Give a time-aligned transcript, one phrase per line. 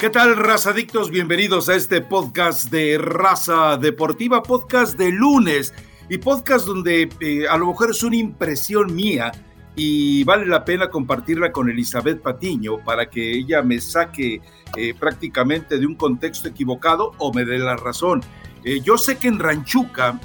[0.00, 1.10] ¿Qué tal, razadictos?
[1.10, 5.74] Bienvenidos a este podcast de Raza Deportiva, podcast de lunes
[6.08, 9.30] y podcast donde eh, a lo mejor es una impresión mía
[9.76, 14.40] y vale la pena compartirla con Elizabeth Patiño para que ella me saque
[14.74, 18.22] eh, prácticamente de un contexto equivocado o me dé la razón.
[18.64, 20.18] Eh, yo sé que en Ranchuca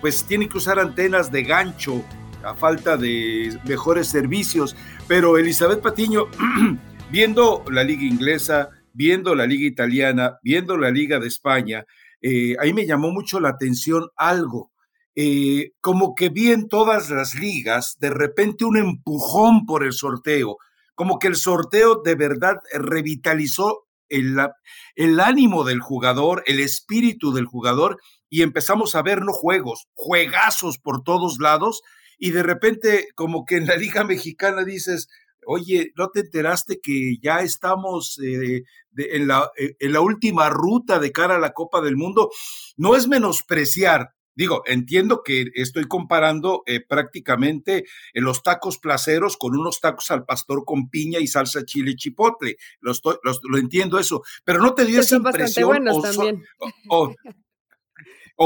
[0.00, 2.02] pues tiene que usar antenas de gancho
[2.42, 4.74] a falta de mejores servicios,
[5.06, 6.26] pero Elizabeth Patiño,
[7.12, 11.84] viendo la liga inglesa, viendo la liga italiana, viendo la liga de España,
[12.20, 14.72] eh, ahí me llamó mucho la atención algo.
[15.14, 20.56] Eh, como que vi en todas las ligas de repente un empujón por el sorteo,
[20.94, 24.38] como que el sorteo de verdad revitalizó el,
[24.94, 27.98] el ánimo del jugador, el espíritu del jugador,
[28.30, 31.82] y empezamos a ver no juegos, juegazos por todos lados,
[32.18, 35.08] y de repente como que en la liga mexicana dices,
[35.46, 38.62] oye, ¿no te enteraste que ya estamos eh,
[38.96, 42.30] en, la, eh, en, la, última ruta de cara a la Copa del Mundo?
[42.76, 44.10] No es menospreciar.
[44.34, 50.64] Digo, entiendo que estoy comparando eh, prácticamente los tacos placeros con unos tacos al pastor
[50.64, 52.56] con piña y salsa chile chipotle.
[52.80, 55.86] Lo, estoy, lo, entiendo eso, pero no te dio esa impresión.
[55.88, 56.00] O,
[56.88, 57.14] o, o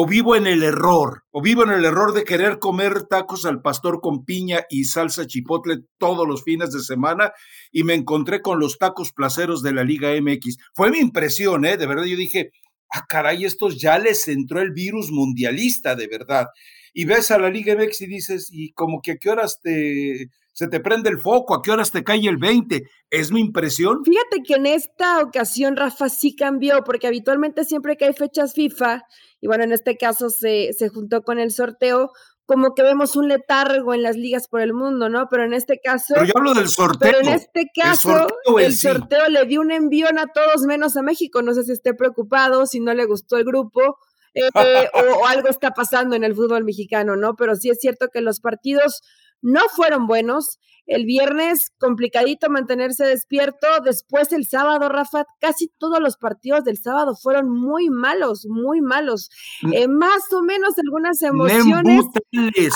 [0.07, 4.01] vivo en el error, o vivo en el error de querer comer tacos al pastor
[4.01, 7.33] con piña y salsa chipotle todos los fines de semana
[7.71, 10.57] y me encontré con los tacos placeros de la Liga MX.
[10.75, 11.77] Fue mi impresión, ¿eh?
[11.77, 12.51] De verdad, yo dije,
[12.93, 16.47] ah, caray, estos ya les entró el virus mundialista, de verdad.
[16.93, 20.31] Y ves a la Liga MX y dices, y como que a qué horas te,
[20.57, 22.89] se te prende el foco, a qué horas te cae el 20.
[23.11, 24.03] ¿Es mi impresión?
[24.07, 29.03] Fíjate que en esta ocasión, Rafa, sí cambió, porque habitualmente siempre que hay fechas FIFA,
[29.43, 32.11] y bueno, en este caso se, se juntó con el sorteo,
[32.47, 35.29] como que vemos un letargo en las ligas por el mundo, ¿no?
[35.31, 36.15] Pero en este caso.
[36.15, 37.13] Pero yo hablo del sorteo.
[37.13, 38.27] Pero en este caso,
[38.59, 41.43] el sorteo, le dio un envión a todos menos a México.
[41.43, 43.99] No sé si esté preocupado, si no le gustó el grupo.
[44.33, 44.49] Eh,
[44.95, 47.37] o, o, algo está pasando en el fútbol mexicano, ¿no?
[47.37, 49.03] Pero sí es cierto que los partidos
[49.43, 50.59] no fueron buenos.
[50.87, 53.67] El viernes complicadito mantenerse despierto.
[53.85, 59.31] Después el sábado, Rafa, casi todos los partidos del sábado fueron muy malos, muy malos.
[59.63, 59.73] Mm.
[59.73, 62.05] Eh, más o menos algunas emociones.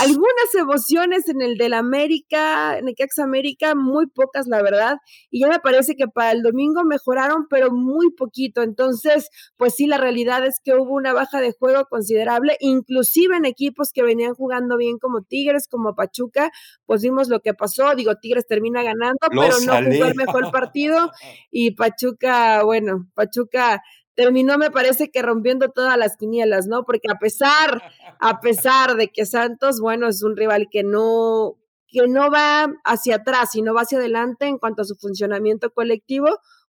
[0.00, 4.96] Algunas emociones en el del América, en el Cax América, muy pocas, la verdad.
[5.30, 8.62] Y ya me parece que para el domingo mejoraron, pero muy poquito.
[8.62, 13.44] Entonces, pues sí, la realidad es que hubo una baja de juego considerable, inclusive en
[13.44, 16.50] equipos que venían jugando bien como Tigres, como Pachuca,
[16.86, 21.10] pues vimos lo que pasó digo, Tigres termina ganando, pero no jugó el mejor partido
[21.50, 23.82] y Pachuca, bueno, Pachuca
[24.14, 26.84] terminó me parece que rompiendo todas las quinielas, ¿no?
[26.84, 27.82] Porque a pesar,
[28.18, 31.56] a pesar de que Santos, bueno, es un rival que no
[31.90, 36.28] que no va hacia atrás, sino va hacia adelante en cuanto a su funcionamiento colectivo,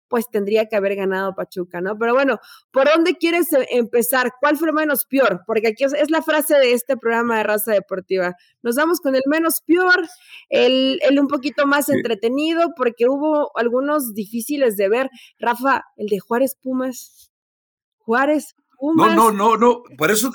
[0.09, 1.99] pues tendría que haber ganado Pachuca, ¿no?
[1.99, 2.39] Pero bueno,
[2.71, 4.33] ¿por dónde quieres e-, empezar?
[4.41, 5.43] ¿Cuál fue menos peor?
[5.47, 8.34] Porque aquí es, la frase de este programa de raza deportiva.
[8.62, 10.06] Nos vamos con el menos peor,
[10.49, 15.11] el, el un poquito más entretenido, porque hubo algunos difíciles de ver.
[15.39, 17.31] Rafa, el de Juárez Pumas.
[17.99, 19.15] Juárez Pumas.
[19.15, 19.83] No, no, no, no.
[19.97, 20.31] Por eso,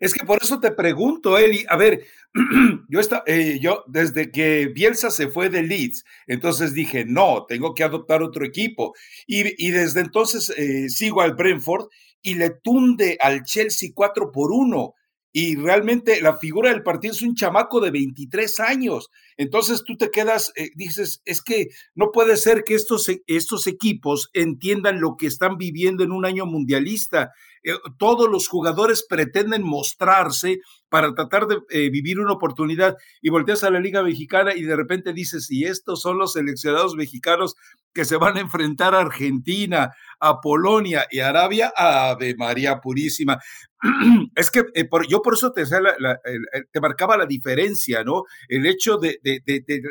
[0.00, 1.64] es que por eso te pregunto, Eli.
[1.68, 2.04] A ver,
[2.88, 7.74] yo, está, eh, yo desde que Bielsa se fue de Leeds, entonces dije, no, tengo
[7.74, 8.94] que adoptar otro equipo.
[9.26, 11.88] Y, desde entonces eh, sigo al Brentford
[12.22, 14.94] y le tunde al Chelsea 4 por 1
[15.32, 19.08] y realmente la figura del partido es un chamaco de 23 años.
[19.36, 23.66] Entonces tú te quedas, eh, dices, es que no puede ser que estos, e, estos
[23.66, 27.30] equipos entiendan lo que están viviendo en un año mundialista.
[27.62, 33.64] Eh, todos los jugadores pretenden mostrarse para tratar de eh, vivir una oportunidad y volteas
[33.64, 37.54] a la Liga Mexicana y de repente dices, y estos son los seleccionados mexicanos
[37.92, 43.38] que se van a enfrentar a Argentina, a Polonia y a Arabia, Ave María Purísima.
[44.34, 48.24] es que eh, yo por eso te, te, marcaba la diferencia, ¿no?
[48.48, 49.18] El hecho de,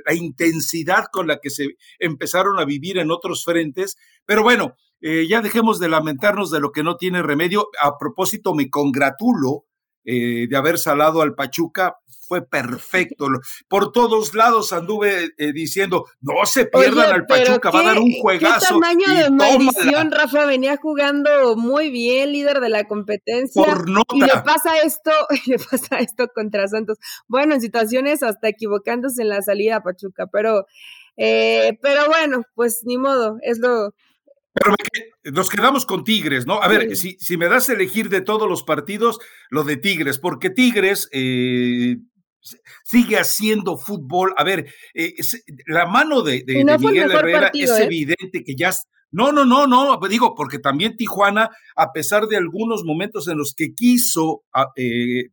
[0.06, 1.68] la intensidad con la que se
[2.00, 3.98] empezaron a vivir en otros frentes.
[4.26, 7.68] Pero bueno, eh, ya dejemos de lamentarnos de lo que no tiene remedio.
[7.82, 9.66] A propósito, me congratulo
[10.10, 13.28] eh, de haber salado al Pachuca fue perfecto.
[13.68, 18.14] Por todos lados anduve eh, diciendo, no se pierdan al Pachuca, va a dar un
[18.22, 18.60] juegazo.
[18.60, 20.46] ¿Qué tamaño de maldición, Rafa?
[20.46, 23.62] Venía jugando muy bien, líder de la competencia.
[24.14, 25.12] Y le pasa esto,
[25.46, 27.00] le pasa esto contra Santos.
[27.28, 30.68] Bueno, en situaciones hasta equivocándose en la salida a Pachuca, pero,
[31.18, 33.94] eh, pero bueno, pues ni modo, es lo,
[34.62, 34.76] pero
[35.34, 36.62] nos quedamos con Tigres, ¿no?
[36.62, 39.20] A ver, si, si, me das a elegir de todos los partidos,
[39.50, 41.98] lo de Tigres, porque Tigres eh,
[42.84, 44.34] sigue haciendo fútbol.
[44.38, 45.14] A ver, eh,
[45.66, 46.44] la mano de,
[46.80, 48.72] Miguel Herrera es evidente que ya
[49.10, 53.54] No, no, no, no, digo, porque también Tijuana, a pesar de algunos momentos en los
[53.56, 55.30] que quiso ah, eh,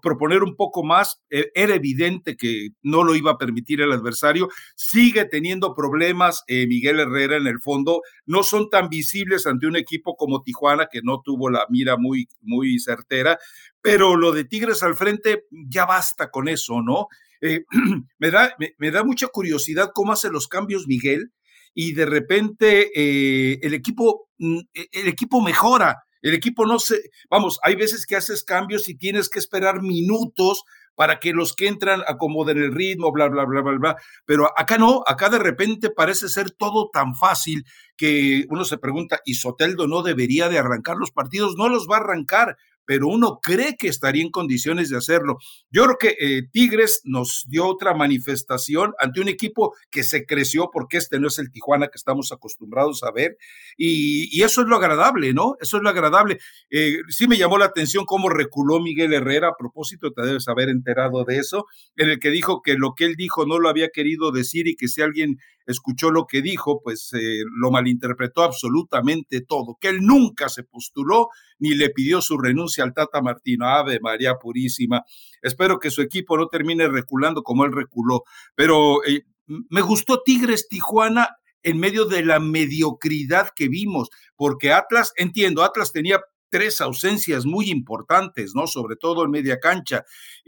[0.00, 4.48] proponer un poco más, eh, era evidente que no lo iba a permitir el adversario,
[4.76, 9.74] sigue teniendo problemas eh, Miguel Herrera en el fondo, no son tan visibles ante un
[9.74, 13.40] equipo como Tijuana, que no tuvo la mira muy, muy certera,
[13.82, 17.08] pero lo de Tigres al frente, ya basta con eso, ¿no?
[18.18, 21.32] me, da, me da mucha curiosidad cómo hace los cambios Miguel
[21.74, 26.02] y de repente eh, el, equipo, mm, e, el equipo mejora.
[26.22, 27.00] El equipo no se,
[27.30, 30.64] vamos, hay veces que haces cambios y tienes que esperar minutos
[30.94, 33.96] para que los que entran acomoden el ritmo, bla, bla, bla, bla, bla.
[34.26, 37.64] Pero acá no, acá de repente parece ser todo tan fácil
[37.96, 41.54] que uno se pregunta, ¿y Soteldo no debería de arrancar los partidos?
[41.56, 42.58] No los va a arrancar,
[42.90, 45.38] pero uno cree que estaría en condiciones de hacerlo.
[45.70, 50.70] Yo creo que eh, Tigres nos dio otra manifestación ante un equipo que se creció,
[50.72, 53.36] porque este no es el Tijuana que estamos acostumbrados a ver,
[53.76, 55.54] y, eso es lo agradable, ¿no?
[55.60, 56.40] Eso es lo agradable.
[56.68, 60.68] Eh, sí me llamó la atención cómo reculó Miguel Herrera, a propósito, te debes haber
[60.68, 63.90] enterado de eso, en el que dijo que lo que él dijo no lo había
[63.90, 65.38] querido decir y que si alguien
[65.70, 71.28] escuchó lo que dijo, pues eh, lo malinterpretó absolutamente todo, que él nunca se postuló
[71.58, 73.66] ni le pidió su renuncia al Tata Martino.
[73.66, 75.04] Ave María Purísima.
[75.42, 78.24] Espero que su equipo no termine reculando como él reculó.
[78.54, 85.12] Pero eh, me gustó Tigres Tijuana en medio de la mediocridad que vimos, porque Atlas,
[85.16, 88.66] entiendo, Atlas tenía tres ausencias muy importantes, ¿no?
[88.66, 90.04] Sobre todo en media cancha.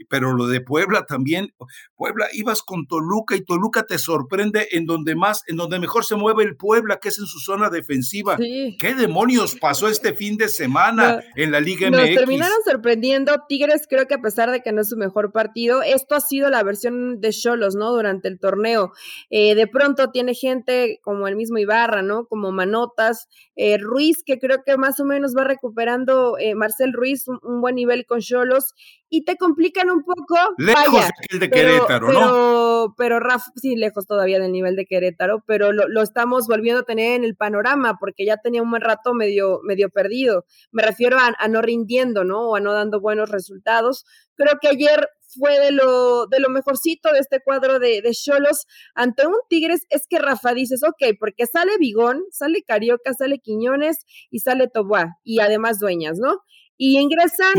[0.09, 1.53] Pero lo de Puebla también,
[1.95, 6.15] Puebla, ibas con Toluca y Toluca te sorprende en donde más, en donde mejor se
[6.15, 8.37] mueve el Puebla, que es en su zona defensiva.
[8.37, 13.33] ¿Qué demonios pasó este fin de semana en la Liga nos terminaron sorprendiendo.
[13.47, 16.49] Tigres, creo que a pesar de que no es su mejor partido, esto ha sido
[16.49, 17.91] la versión de Cholos, ¿no?
[17.91, 18.91] Durante el torneo.
[19.29, 22.25] Eh, de pronto tiene gente como el mismo Ibarra, ¿no?
[22.25, 25.92] Como Manotas, eh, Ruiz, que creo que más o menos va recuperando
[26.39, 28.73] eh, Marcel Ruiz un, buen nivel con Cholos
[29.09, 30.35] y te complican un poco.
[30.57, 31.09] Lejos
[31.39, 32.93] de Querétaro, ¿no?
[32.97, 37.15] Pero Rafa, sí, lejos todavía del nivel de Querétaro, pero lo, estamos volviendo a tener
[37.15, 40.45] en el panorama porque ya tenía un buen rato medio, medio perdido.
[40.71, 42.49] Me refiero a, no rindiendo, ¿no?
[42.49, 44.05] O a no dando buenos resultados.
[44.35, 48.65] Creo que ayer fue de lo, de lo mejorcito de este cuadro de Cholos
[48.95, 54.05] ante un Tigres, es que Rafa dices, ok, porque sale Bigón, sale Carioca, sale Quiñones
[54.29, 56.39] y sale Toboá, y además Dueñas, ¿no?
[56.77, 57.53] Y ingresan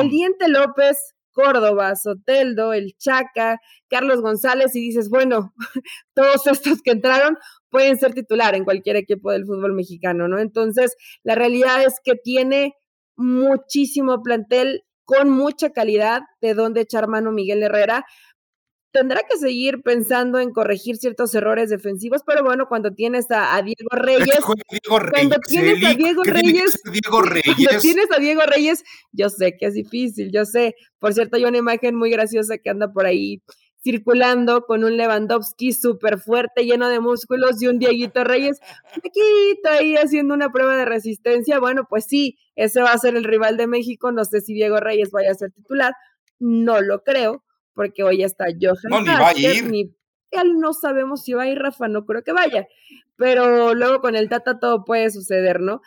[0.00, 3.58] el, Diente López, Córdoba, Soteldo, el Chaca,
[3.88, 5.54] Carlos González, y dices, bueno,
[6.14, 7.36] todos estos que entraron
[7.70, 10.38] pueden ser titular en cualquier equipo del fútbol mexicano, ¿no?
[10.38, 12.74] Entonces, la realidad es que tiene
[13.16, 18.06] muchísimo plantel con mucha calidad de donde echar mano Miguel Herrera.
[18.92, 23.88] Tendrá que seguir pensando en corregir ciertos errores defensivos, pero bueno, cuando tienes a, Diego
[23.90, 29.56] Reyes, cuando tienes a Diego Reyes, Diego Reyes, cuando tienes a Diego Reyes, yo sé
[29.58, 30.74] que es difícil, yo sé.
[30.98, 33.42] Por cierto, hay una imagen muy graciosa que anda por ahí
[33.82, 38.60] circulando con un Lewandowski súper fuerte, lleno de músculos, y un Dieguito Reyes,
[38.94, 41.58] chiquito ahí haciendo una prueba de resistencia.
[41.58, 44.12] Bueno, pues sí, ese va a ser el rival de México.
[44.12, 45.94] No sé si Diego Reyes vaya a ser titular.
[46.38, 47.44] No lo creo,
[47.74, 48.76] porque hoy está Johan.
[48.88, 49.70] No, ni va a ir.
[49.70, 49.94] Ni,
[50.30, 52.66] él no sabemos si va a ir Rafa, no creo que vaya.
[53.16, 55.82] Pero luego con el Tata todo puede suceder, ¿no?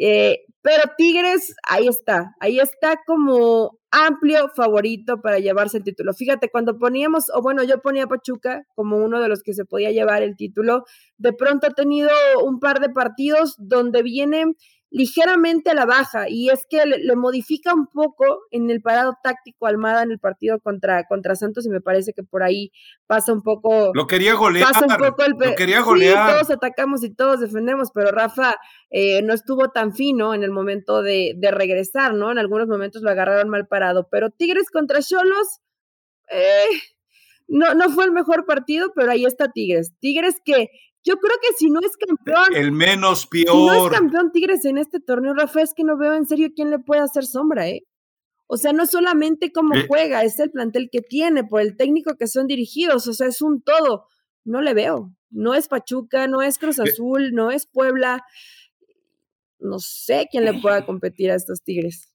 [0.00, 6.12] Eh, pero Tigres, ahí está, ahí está como amplio favorito para llevarse el título.
[6.12, 9.64] Fíjate, cuando poníamos, o bueno, yo ponía a Pachuca como uno de los que se
[9.64, 10.84] podía llevar el título,
[11.16, 12.10] de pronto ha tenido
[12.44, 14.44] un par de partidos donde viene
[14.90, 19.66] ligeramente a la baja y es que le, modifica un poco en el parado táctico
[19.66, 22.72] Almada en el partido contra, contra Santos y me parece que por ahí
[23.06, 24.72] pasa un poco lo quería golear.
[24.72, 26.30] pasa un poco el lo quería golear.
[26.30, 28.56] sí, todos atacamos y todos defendemos pero Rafa
[28.90, 33.02] eh, no estuvo tan fino en el momento de, de, regresar no en algunos momentos
[33.02, 35.60] lo agarraron mal parado pero Tigres contra Cholos
[36.30, 36.66] eh,
[37.48, 39.94] no, no fue el mejor partido, pero ahí está Tigres.
[40.00, 40.68] Tigres que
[41.08, 42.54] yo creo que si no es campeón.
[42.54, 43.56] El menos peor.
[43.56, 46.50] Si no es campeón Tigres en este torneo, Rafa, es que no veo en serio
[46.54, 47.84] quién le puede hacer sombra, ¿eh?
[48.46, 49.86] O sea, no solamente cómo eh.
[49.88, 53.40] juega, es el plantel que tiene, por el técnico que son dirigidos, o sea, es
[53.40, 54.06] un todo.
[54.44, 55.14] No le veo.
[55.30, 58.22] No es Pachuca, no es Cruz Azul, no es Puebla.
[59.58, 62.12] No sé quién le pueda competir a estos Tigres.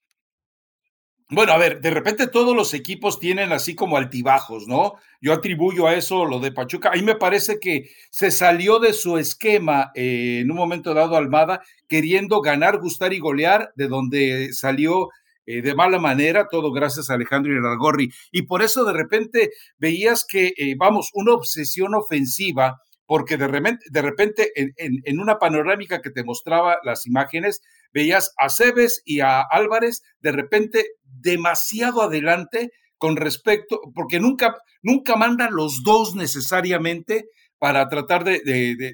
[1.34, 4.94] Bueno, a ver, de repente todos los equipos tienen así como altibajos, ¿no?
[5.20, 6.90] Yo atribuyo a eso lo de Pachuca.
[6.90, 11.16] A mí me parece que se salió de su esquema eh, en un momento dado
[11.16, 15.10] Almada, queriendo ganar, gustar y golear, de donde salió
[15.48, 18.12] eh, de mala manera, todo gracias a Alejandro Irargorri.
[18.32, 23.86] Y por eso de repente veías que, eh, vamos, una obsesión ofensiva porque de repente,
[23.92, 27.62] de repente en, una panorámica que te mostraba las imágenes,
[27.94, 30.86] veías a Cebes y a Álvarez de repente
[31.24, 37.26] demasiado adelante con respecto, porque nunca, nunca mandan los dos necesariamente
[37.60, 38.42] para tratar de,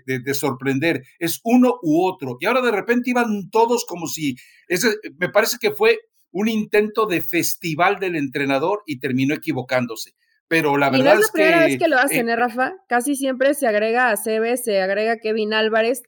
[0.06, 1.04] de, sorprender.
[1.18, 2.38] Es uno u otro.
[2.40, 4.36] Y ahora de repente iban todos como si,
[4.68, 5.98] ese, me parece que fue
[6.32, 10.12] un intento de festival del entrenador y terminó equivocándose.
[10.48, 12.74] Pero la verdad y no es, la primera vez que lo hacen, ¿eh, Rafa?
[12.88, 16.04] Casi siempre se agrega a Cebes, se agrega a Kevin Álvarez,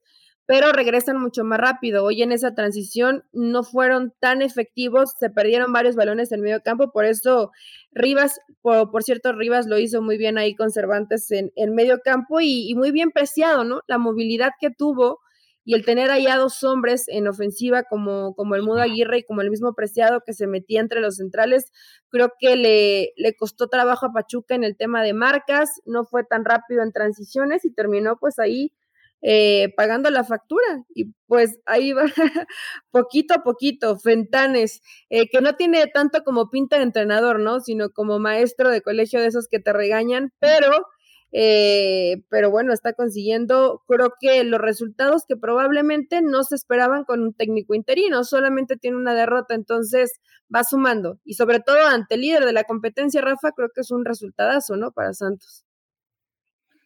[0.52, 2.04] pero regresan mucho más rápido.
[2.04, 6.92] Hoy en esa transición no fueron tan efectivos, se perdieron varios balones en medio campo,
[6.92, 7.52] por eso
[7.94, 12.42] Rivas, por, cierto, Rivas lo hizo muy bien ahí con Cervantes en, en medio campo
[12.42, 13.80] y, y, muy bien preciado, ¿no?
[13.88, 15.22] La movilidad que tuvo
[15.64, 19.40] y el tener allá dos hombres en ofensiva como, como el Mudo Aguirre y como
[19.40, 21.72] el mismo Preciado que se metía entre los centrales,
[22.10, 26.26] creo que le, le costó trabajo a Pachuca en el tema de marcas, no fue
[26.26, 28.74] tan rápido en transiciones y terminó pues ahí
[29.22, 30.66] eh, pagando la factura.
[30.94, 32.04] Y pues ahí va,
[32.92, 37.60] poquito a poquito, Fentanes, eh, que no tiene tanto como pinta de entrenador, ¿no?
[37.60, 40.88] Sino como maestro de colegio de esos que te regañan, pero
[41.34, 47.22] eh, pero bueno, está consiguiendo, creo que los resultados que probablemente no se esperaban con
[47.22, 50.20] un técnico interino, solamente tiene una derrota, entonces
[50.54, 51.20] va sumando.
[51.24, 54.76] Y sobre todo ante el líder de la competencia, Rafa, creo que es un resultadazo,
[54.76, 54.92] ¿no?
[54.92, 55.64] Para Santos.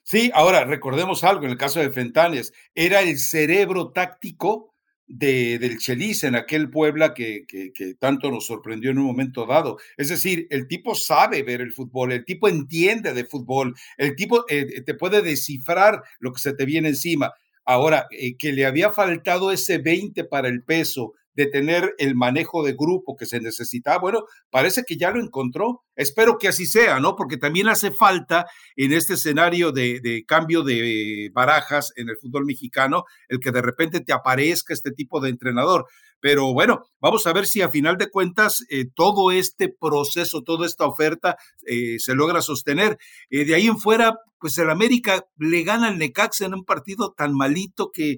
[0.08, 4.76] Sí, ahora recordemos algo, en el caso de Fentanes, era el cerebro táctico
[5.08, 9.80] de, del Chelis en aquel Puebla que, que, tanto nos sorprendió en un momento dado.
[9.98, 14.46] Es decir, el tipo sabe ver el fútbol, el tipo entiende de fútbol, el tipo
[14.48, 17.34] eh, te puede descifrar lo que se te viene encima.
[17.66, 22.64] Ahora, eh, que le había faltado ese 20 para el peso, de tener el manejo
[22.64, 24.00] de grupo que se necesitaba.
[24.00, 25.84] Bueno, parece que ya lo encontró.
[25.96, 27.16] Espero que así sea, ¿no?
[27.16, 33.06] Porque también hace falta en este escenario de, cambio de barajas en el fútbol mexicano
[33.28, 35.86] el que de repente te aparezca este tipo de entrenador.
[36.20, 40.66] Pero bueno, vamos a ver si a final de cuentas eh, todo este proceso, toda
[40.66, 42.98] esta oferta eh, se logra sostener.
[43.30, 47.14] Eh, de ahí en fuera, pues el América le gana al Necaxa en un partido
[47.16, 48.18] tan malito que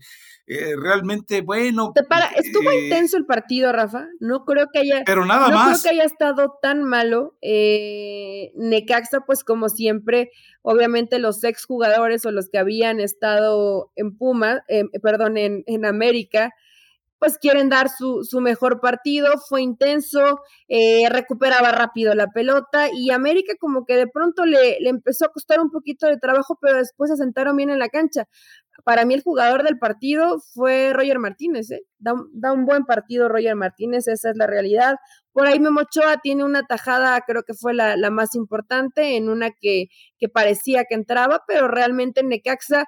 [0.81, 1.91] realmente, bueno.
[2.37, 4.07] estuvo intenso el partido, Rafa.
[4.21, 5.03] No creo que haya.
[5.05, 7.35] Pero nada no creo que haya estado tan malo.
[8.55, 14.63] Necaxa, pues como siempre, obviamente los exjugadores o los que habían estado en Puma,
[15.03, 16.53] perdón, en, en América
[17.19, 23.11] pues quieren dar su, su mejor partido, fue intenso, eh, recuperaba rápido la pelota y
[23.11, 26.77] América como que de pronto le, le, empezó a costar un poquito de trabajo, pero
[26.77, 28.25] después se sentaron bien en la cancha.
[28.83, 31.81] Para mí el jugador del partido fue Roger Martínez, ¿eh?
[31.97, 34.97] da, da, un buen partido Roger Martínez, esa es la realidad.
[35.33, 39.29] Por ahí Memo Ochoa tiene una tajada, creo que fue la, la más importante, en
[39.29, 39.87] una que,
[40.19, 42.85] que parecía que entraba, pero realmente Necaxa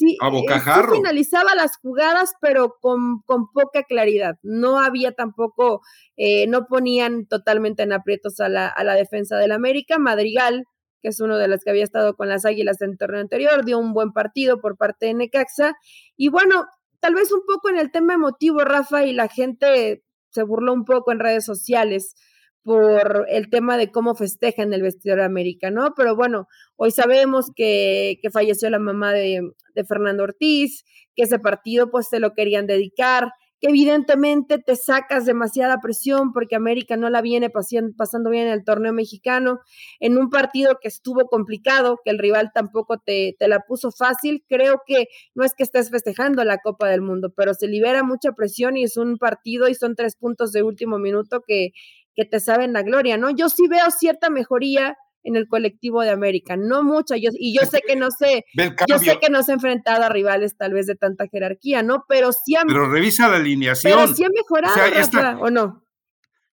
[0.00, 4.36] sí, a finalizaba las jugadas, pero con, con, poca claridad.
[4.42, 5.82] No había tampoco,
[6.16, 9.98] eh, no ponían totalmente en aprietos a la, a la defensa del América.
[9.98, 10.64] Madrigal,
[11.02, 13.64] que es uno de los que había estado con las Águilas en el torneo anterior,
[13.64, 15.74] dio un buen partido por parte de Necaxa.
[16.16, 16.66] Y bueno,
[17.00, 20.84] tal vez un poco en el tema emotivo, Rafa, y la gente se burló un
[20.84, 22.14] poco en redes sociales
[22.62, 25.94] por el tema de cómo festejan el vestidor América, ¿no?
[25.96, 31.38] Pero bueno, hoy sabemos que, que falleció la mamá de, de, Fernando Ortiz, que ese
[31.38, 37.10] partido pues se lo querían dedicar, que evidentemente te sacas demasiada presión porque América no
[37.10, 39.60] la viene pasando bien en el torneo mexicano,
[40.00, 44.44] en un partido que estuvo complicado, que el rival tampoco te, te la puso fácil,
[44.48, 48.32] creo que no es que estés festejando la Copa del Mundo, pero se libera mucha
[48.32, 51.72] presión y es un partido y son tres puntos de último minuto que
[52.20, 53.30] que te saben la gloria, ¿no?
[53.30, 57.66] Yo sí veo cierta mejoría en el colectivo de América, no mucha, yo, y yo
[57.66, 58.44] sé que no sé,
[58.86, 62.04] yo sé que no se ha enfrentado a rivales tal vez de tanta jerarquía, ¿no?
[62.08, 63.92] Pero sí ha Pero revisa la alineación.
[63.92, 65.84] Pero sí ha mejorado, ¿o no?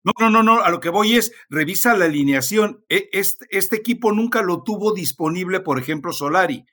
[0.04, 2.86] No, no, no, no, a lo que voy es, revisa la alineación.
[2.88, 6.66] E, este, este equipo nunca lo tuvo disponible, por ejemplo, Solari.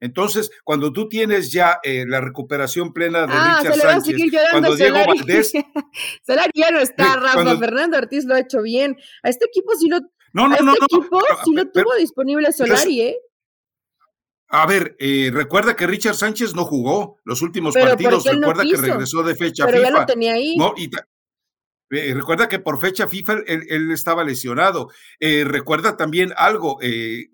[0.00, 4.16] Entonces, cuando tú tienes ya eh, la recuperación plena de ah, Richard Sánchez,
[4.50, 5.52] cuando Diego Valdés.
[6.26, 7.58] Solari ya no está, Rafa.
[7.58, 8.96] Fernando Ortiz lo ha hecho bien.
[9.22, 10.00] A este equipo sí lo,
[10.32, 13.16] no, no, no, este equipo sí lo tuvo disponible Solari, ¿eh?
[14.52, 19.22] A ver, eh, recuerda que Richard Sánchez no jugó los últimos partidos, recuerda que regresó
[19.22, 20.56] de fecha pero Ya lo tenía ahí.
[20.56, 20.90] No, y,
[21.90, 24.90] eh, recuerda que por fecha FIFA él, estaba lesionado.
[25.18, 27.26] Eh, recuerda también algo, eh,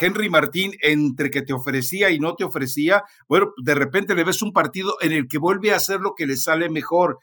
[0.00, 4.40] Henry Martín, entre que te ofrecía y no te ofrecía, bueno, de repente le ves
[4.42, 7.18] un partido en el que vuelve a hacer lo que le sale mejor.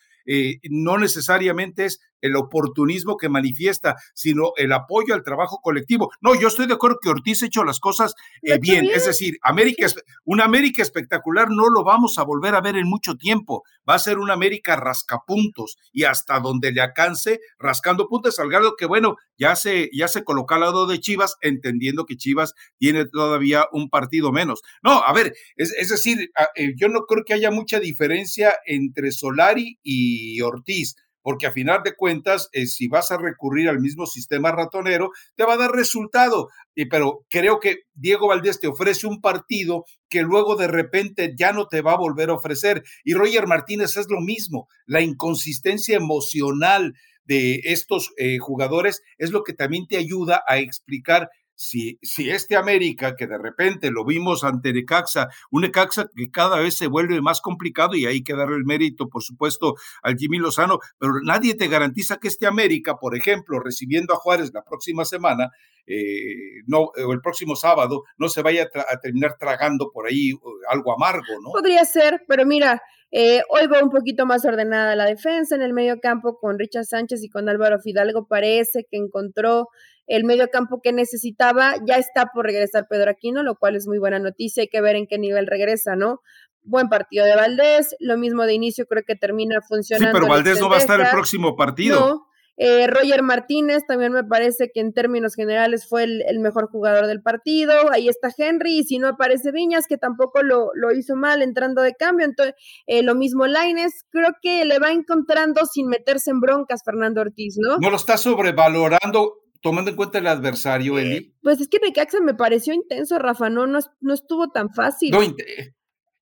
[0.70, 6.12] no necesariamente es el oportunismo que manifiesta, sino el apoyo al trabajo colectivo.
[6.22, 8.86] No, yo estoy de acuerdo que Ortiz ha hecho las cosas eh, bien.
[8.86, 9.88] es decir, América,
[10.26, 13.64] una América espectacular no lo vamos a volver a ver en mucho tiempo.
[13.88, 18.76] Va a ser una América rascapuntos y hasta donde le alcance rascando puntos al grado
[18.78, 23.06] que bueno, ya se ya se coloca al lado de Chivas entendiendo que Chivas tiene
[23.06, 24.62] todavía un partido menos.
[24.84, 29.12] No, a ver, es, es decir, eh, yo no creo que haya mucha diferencia entre
[29.12, 34.06] Solari y Ortiz porque a final de cuentas, eh, si vas a recurrir al mismo
[34.06, 36.50] sistema ratonero, te va a dar resultado.
[36.76, 41.54] Y, pero creo que Diego Valdés te ofrece un partido que luego de repente ya
[41.54, 42.84] no te va a volver a ofrecer.
[43.04, 49.44] Y Roger Martínez es lo mismo, la inconsistencia emocional de estos eh, jugadores es lo
[49.44, 51.30] que también te ayuda a explicar
[51.62, 52.00] si,
[52.32, 56.88] este América, que de repente lo vimos ante Necaxa, un Necaxa que cada vez se
[56.88, 61.14] vuelve más complicado y hay que darle el mérito, por supuesto, al Jimmy Lozano, pero
[61.24, 65.52] nadie te garantiza que este América, por ejemplo, recibiendo a Juárez la próxima semana,
[65.86, 70.32] eh, no, o el próximo sábado, no se vaya a, terminar tragando por ahí
[70.68, 71.52] algo amargo, ¿no?
[71.52, 75.74] Podría ser, pero mira, eh, hoy va un poquito más ordenada la defensa en el
[75.74, 78.26] medio campo con Richard Sánchez y con Álvaro Fidalgo.
[78.28, 79.68] Parece que encontró
[80.08, 81.76] el medio campo que necesitaba.
[81.86, 84.62] Ya está por regresar Pedro Aquino, lo cual es muy buena noticia.
[84.62, 86.22] Hay que ver en qué nivel regresa, ¿no?
[86.64, 90.18] Buen partido de Valdés, lo mismo de inicio, creo que termina funcionando.
[90.18, 92.00] Sí, pero Valdés no va a estar el próximo partido.
[92.00, 92.31] No.
[92.64, 97.20] Eh, Roger Martínez también me parece que en términos generales fue el, mejor jugador del
[97.20, 97.74] partido.
[97.92, 101.82] Ahí está Henry, y si no aparece Viñas, que tampoco lo, lo hizo mal entrando
[101.82, 102.28] de cambio.
[102.28, 102.54] Entonces,
[102.86, 107.56] eh, lo mismo Laines, creo que le va encontrando sin meterse en broncas Fernando Ortiz,
[107.58, 107.80] ¿no?
[107.80, 111.18] No lo está sobrevalorando tomando en cuenta el adversario, Eli?
[111.18, 115.10] Eh, pues es que Necaxa me pareció intenso, Rafa, no, no, estuvo tan fácil.
[115.10, 115.20] No,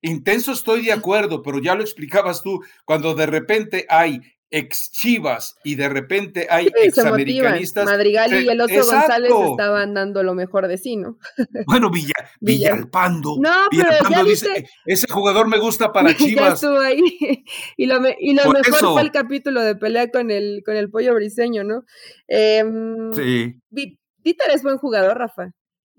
[0.02, 5.56] intenso estoy de acuerdo, pero ya lo explicabas tú, cuando de repente hay ex Chivas
[5.64, 7.86] y de repente hay ex americanistas.
[7.86, 11.18] Madrigal y el otro González estaban dando lo mejor de sí, ¿no?
[11.68, 13.36] Bueno, Villa, Villalpando.
[13.40, 16.64] No, pero dice, ese jugador me gusta para Chivas.
[16.64, 17.00] ahí.
[17.78, 21.14] Y lo, y lo mejor fue el capítulo de pelea con el, con el pollo
[21.16, 21.84] briseño, ¿no?
[22.28, 23.56] Em, sí.
[23.70, 25.52] Dieter es buen jugador, Rafa.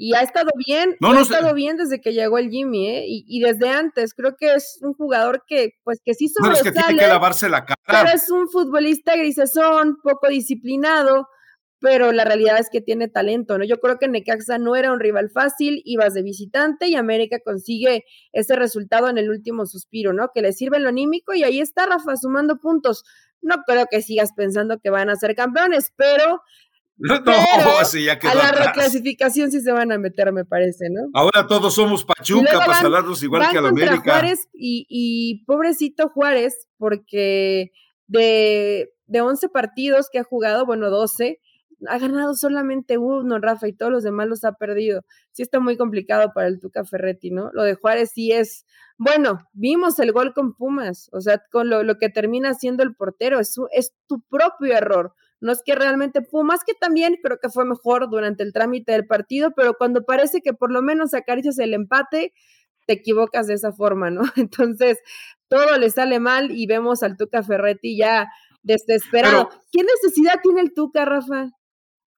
[0.02, 3.04] Y ha estado bien, ha estado bien desde que llegó el Jimmy, ¿eh?
[3.06, 6.70] Y, desde antes, creo que es un jugador que, pues, que sí sobresale.
[6.70, 7.76] es que tiene que lavarse la cara.
[7.86, 11.28] Pero es un futbolista grisesón, poco disciplinado,
[11.80, 13.64] pero la realidad es que tiene talento, ¿no?
[13.66, 18.04] Yo creo que Necaxa no era un rival fácil, ibas de visitante y América consigue
[18.32, 20.30] ese resultado en el último suspiro, ¿no?
[20.34, 23.04] Que le sirve lo anímico y ahí está Rafa sumando puntos.
[23.42, 26.40] No creo que sigas pensando que van a ser campeones, pero
[27.24, 31.08] no, sí, ya quedó A la reclasificación sí se van a meter, me parece, ¿no?
[31.14, 34.02] Ahora todos somos Pachuca para salarnos igual que a la América.
[34.02, 37.72] Juárez y, y, pobrecito Juárez, porque
[38.06, 41.40] de, de 11 partidos que ha jugado, bueno, 12,
[41.88, 45.02] ha ganado solamente uno, Rafa, y todos los demás los ha perdido.
[45.32, 47.50] Sí está muy complicado para el Tuca Ferretti, ¿no?
[47.54, 48.66] Lo de Juárez sí es,
[48.98, 52.94] bueno, vimos el gol con Pumas, o sea, con lo, lo que termina siendo el
[52.94, 57.48] portero, es, es tu propio error no es que realmente Pumas, que también creo que
[57.48, 61.58] fue mejor durante el trámite del partido, pero cuando parece que por lo menos acaricias
[61.58, 62.34] el empate,
[62.86, 64.22] te equivocas de esa forma, ¿no?
[64.36, 64.98] Entonces,
[65.48, 68.28] todo le sale mal y vemos al Tuca Ferretti ya
[68.62, 69.48] desesperado.
[69.72, 71.50] ¿Qué necesidad tiene el Tuca, Rafa?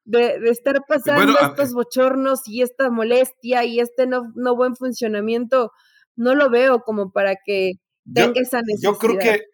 [0.05, 5.71] De, estar pasando estos bochornos y esta molestia y este no, no buen funcionamiento,
[6.17, 7.75] no lo veo como para que
[8.13, 8.93] tenga esa necesidad.
[8.93, 9.45] Yo creo que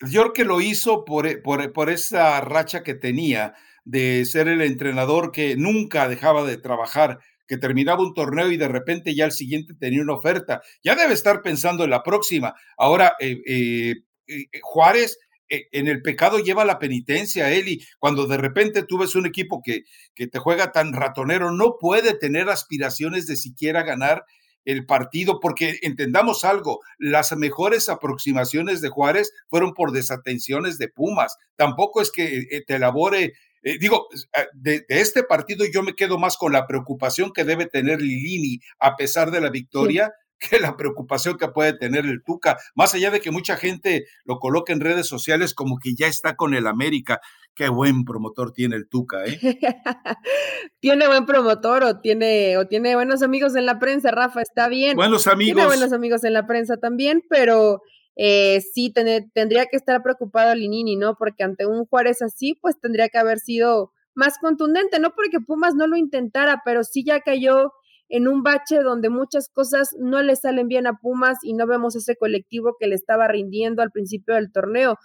[0.00, 4.60] yo que lo hizo por, e, por, por, esa racha que tenía de ser el
[4.60, 9.32] entrenador que nunca dejaba de trabajar, que terminaba un torneo y de repente ya el
[9.32, 10.62] siguiente tenía una oferta.
[10.84, 12.54] Ya debe estar pensando en la próxima.
[12.76, 13.94] Ahora, eh, eh,
[14.26, 15.18] eh, Juárez
[15.50, 17.82] en el pecado lleva la penitencia, Eli.
[17.98, 19.84] Cuando de repente tú ves un equipo que,
[20.14, 24.26] que te juega tan ratonero, no puede tener aspiraciones de siquiera ganar
[24.68, 31.38] el partido, porque entendamos algo, las mejores aproximaciones de Juárez fueron por desatenciones de Pumas.
[31.56, 36.18] Tampoco es que eh, te elabore, eh, digo, ah, de, este partido yo me quedo
[36.18, 40.12] más con la preocupación que debe tener Lilini a pesar de la victoria.
[40.38, 44.38] Que la preocupación que puede tener el Tuca, más allá de que mucha gente lo
[44.38, 47.20] coloque en redes sociales como que ya está con el América.
[47.54, 49.38] Qué buen promotor tiene el Tuca, ¿eh?
[50.80, 54.96] tiene buen promotor o tiene, o tiene buenos amigos en la prensa, Rafa, está bien.
[54.96, 55.54] Buenos amigos.
[55.54, 57.82] Tiene buenos amigos en la prensa también, pero
[58.14, 61.16] eh, sí tendría que estar preocupado Linini, ¿no?
[61.16, 65.74] Porque ante un Juárez así, pues tendría que haber sido más contundente, no porque Pumas
[65.76, 67.72] no lo intentara, pero sí ya cayó
[68.08, 71.96] en un bache donde muchas cosas no le salen bien a Pumas y no vemos
[71.96, 74.98] ese colectivo que le estaba rindiendo al principio del torneo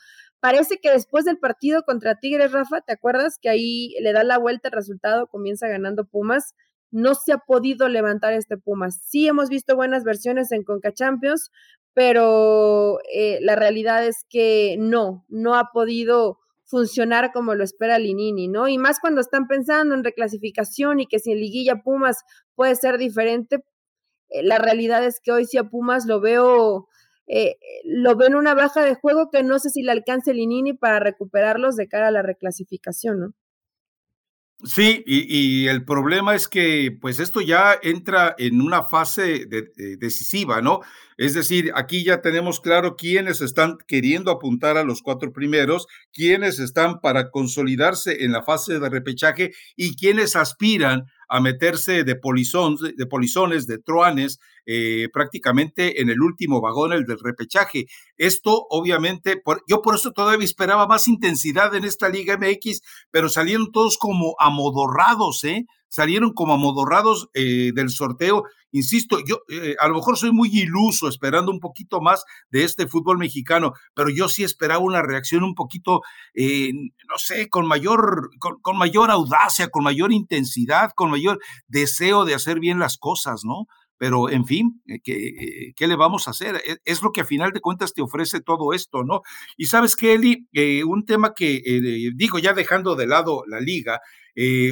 [0.43, 4.37] parece que después del partido contra Tigres, Rafa, ¿te acuerdas que ahí le da la
[4.37, 6.53] vuelta el resultado, comienza ganando Pumas?
[6.91, 8.99] No se ha podido levantar este Pumas.
[9.05, 11.49] Sí hemos visto buenas versiones en Conca Champions,
[11.93, 16.39] pero eh, la realidad es que no, no ha podido
[16.73, 18.67] funcionar como lo espera Linini, ¿no?
[18.67, 22.23] Y más cuando están pensando en reclasificación y que si en liguilla Pumas
[22.55, 23.57] puede ser diferente,
[24.29, 26.87] eh, la realidad es que hoy sí a Pumas lo veo
[27.27, 30.99] eh, lo ven una baja de juego que no sé si le alcance Linini para
[30.99, 33.33] recuperarlos de cara a la reclasificación, ¿no?
[34.65, 39.45] Sí, y, el problema es que pues esto ya entra en una fase
[39.99, 40.79] decisiva, ¿no?
[41.17, 46.59] Es decir, aquí ya tenemos claro quiénes están queriendo apuntar a los cuatro primeros, quiénes
[46.59, 52.75] están para consolidarse en la fase de repechaje y quiénes aspiran a meterse de, polizón,
[52.95, 57.87] de polizones, de truanes, eh, prácticamente en el último vagón, el del repechaje.
[58.17, 63.71] Esto, obviamente, yo por eso todavía esperaba más intensidad en esta Liga MX, pero salieron
[63.71, 65.65] todos como amodorrados, ¿eh?
[65.93, 68.45] Salieron como amodorrados eh, del sorteo.
[68.71, 72.87] Insisto, yo eh, a lo mejor soy muy iluso esperando un poquito más de este
[72.87, 76.01] fútbol mexicano, pero yo sí esperaba una reacción un poquito,
[76.33, 82.59] no sé, con mayor, con mayor audacia, con mayor intensidad, con mayor deseo de hacer
[82.59, 83.67] bien las cosas, ¿no?
[84.03, 86.57] Pero, en fin, eh, ¿qué, eh, ¿qué, le vamos a hacer?
[86.57, 89.21] E, es, lo que a final de cuentas te ofrece todo esto, ¿no?
[89.55, 91.61] Y sabes que, Eli, eh, un tema que,
[92.13, 94.01] digo, ya dejando de lado la liga,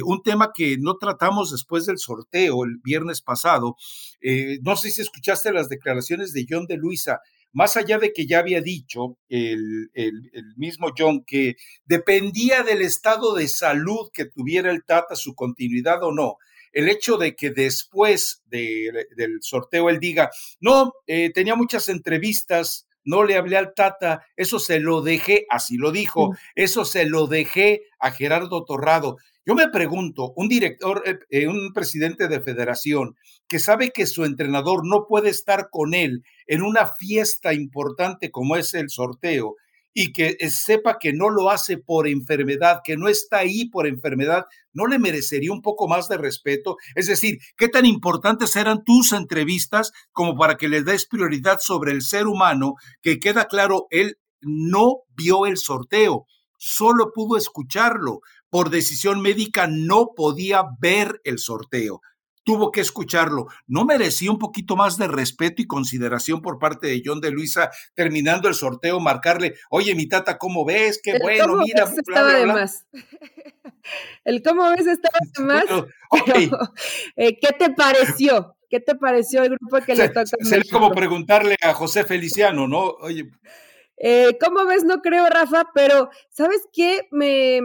[0.04, 3.76] un tema que no tratamos después del sorteo el viernes pasado,
[4.60, 7.20] no sé si escuchaste las declaraciones de John de Luisa,
[7.52, 10.12] más allá de que ya había dicho el, el,
[10.56, 11.54] mismo John que
[11.86, 16.36] dependía del estado de salud que tuviera el Tata, su continuidad o no,
[16.72, 20.30] el hecho de que después del sorteo él diga,
[20.60, 25.76] no, eh, tenía muchas entrevistas, no le hablé al Tata, eso se lo dejé, así
[25.76, 29.16] lo dijo, eso se lo dejé a Gerardo Torrado.
[29.44, 33.16] Yo me pregunto, un director, eh, eh, un presidente de federación
[33.48, 38.56] que sabe que su entrenador no puede estar con él en una fiesta importante como
[38.56, 39.56] es el sorteo
[39.94, 43.86] y que eh, sepa que no lo hace por enfermedad, que no está ahí por
[43.86, 46.76] enfermedad, ¿no le merecería un poco más de respeto?
[46.94, 51.92] Es decir, ¿qué tan importantes eran tus entrevistas como para que le des prioridad sobre
[51.92, 56.26] el ser humano que queda claro, él no vio el sorteo,
[56.58, 58.20] solo pudo escucharlo.
[58.50, 62.00] Por decisión médica no podía ver el sorteo
[62.44, 63.46] tuvo que escucharlo.
[63.66, 67.70] ¿No merecía un poquito más de respeto y consideración por parte de John de Luisa
[67.94, 71.00] terminando el sorteo, marcarle, oye, mi tata, ¿cómo ves?
[71.02, 71.84] Qué bueno, mira.
[71.84, 72.86] estaba de más.
[74.24, 75.64] El cómo ves estaba de más.
[77.16, 78.56] Eh, ¿Qué te pareció?
[78.68, 80.24] ¿Qué te pareció el grupo que le toca?
[80.40, 82.80] Sería como preguntarle a José Feliciano, ¿no?
[83.00, 83.30] Oye.
[83.96, 84.84] Eh, ¿Cómo ves?
[84.84, 87.08] No creo, Rafa, pero ¿sabes qué?
[87.10, 87.60] Me,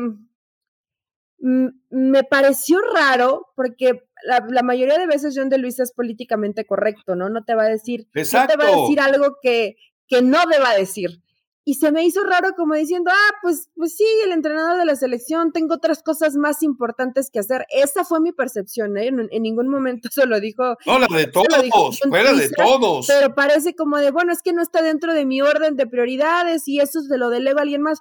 [1.39, 7.29] me pareció raro porque la, mayoría de veces John de Luis es políticamente correcto, ¿no?
[7.29, 10.73] No te va a decir, no te va a decir algo que, que no deba
[10.73, 11.21] decir.
[11.63, 14.95] Y se me hizo raro como diciendo, ah, pues, pues sí, el entrenador de la
[14.95, 17.65] selección, tengo otras cosas más importantes que hacer.
[17.69, 19.07] Esa fue mi percepción, ¿eh?
[19.07, 20.77] En, ningún momento se lo dijo.
[20.85, 23.07] No, la de todos, fuera de todos.
[23.07, 26.69] Pero parece como de, bueno, es que no está dentro de mi orden de prioridades
[26.69, 27.99] y eso se lo delego a alguien más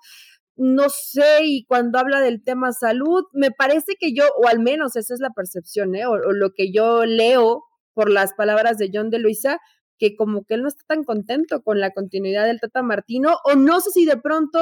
[0.56, 4.96] no sé, y cuando habla del tema salud, me parece que yo, o al menos
[4.96, 6.06] esa es la percepción, ¿eh?
[6.06, 9.58] o, lo que yo leo por las palabras de John de Luisa,
[9.98, 13.54] que como que él no está tan contento con la continuidad del Tata Martino, o
[13.54, 14.58] no sé si de pronto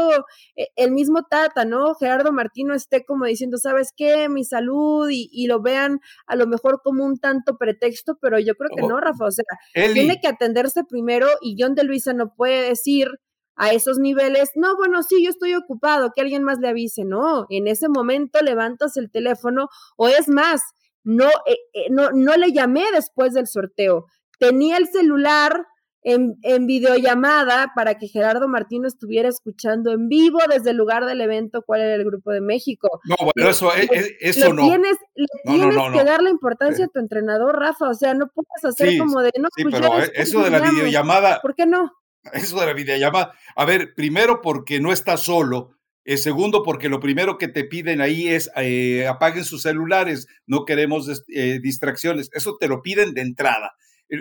[0.57, 1.95] eh, el mismo Tata, ¿no?
[1.95, 4.29] Gerardo Martino esté como diciendo, ¿sabes qué?
[4.29, 8.71] Mi salud, y, lo vean a lo mejor como un tanto pretexto, pero yo creo
[8.75, 9.45] que no, Rafa, o sea,
[9.93, 13.09] tiene que atenderse primero y John de Luisa no puede decir
[13.57, 17.47] a esos niveles, no, bueno, sí, yo estoy ocupado, que alguien más le avise, no,
[17.51, 20.61] en ese momento levantas el teléfono o es más,
[21.05, 24.07] no, eh, eh, no, no le llamé después del sorteo,
[24.39, 25.67] tenía el celular
[26.05, 31.23] en, en, videollamada para que Gerardo Martino estuviera escuchando en vivo desde el lugar del
[31.23, 33.01] evento cuál era el Grupo de México.
[33.05, 33.89] No, bueno, eso, eh,
[34.21, 34.65] eso no.
[34.65, 38.65] Tienes, le tienes que dar la importancia a tu entrenador, Rafa, o sea, no puedes
[38.65, 41.41] hacer como de, no, sí, pues pero eso de la videollamada.
[41.41, 41.91] ¿Por qué no?
[42.33, 43.33] Eso de la videollamada.
[43.57, 45.75] A ver, primero porque no estás solo.
[46.07, 50.67] Eh, segundo, porque lo primero que te piden ahí es eh, apaguen sus celulares, no
[50.67, 52.29] queremos eh, distracciones.
[52.35, 53.73] Eso te lo piden de entrada.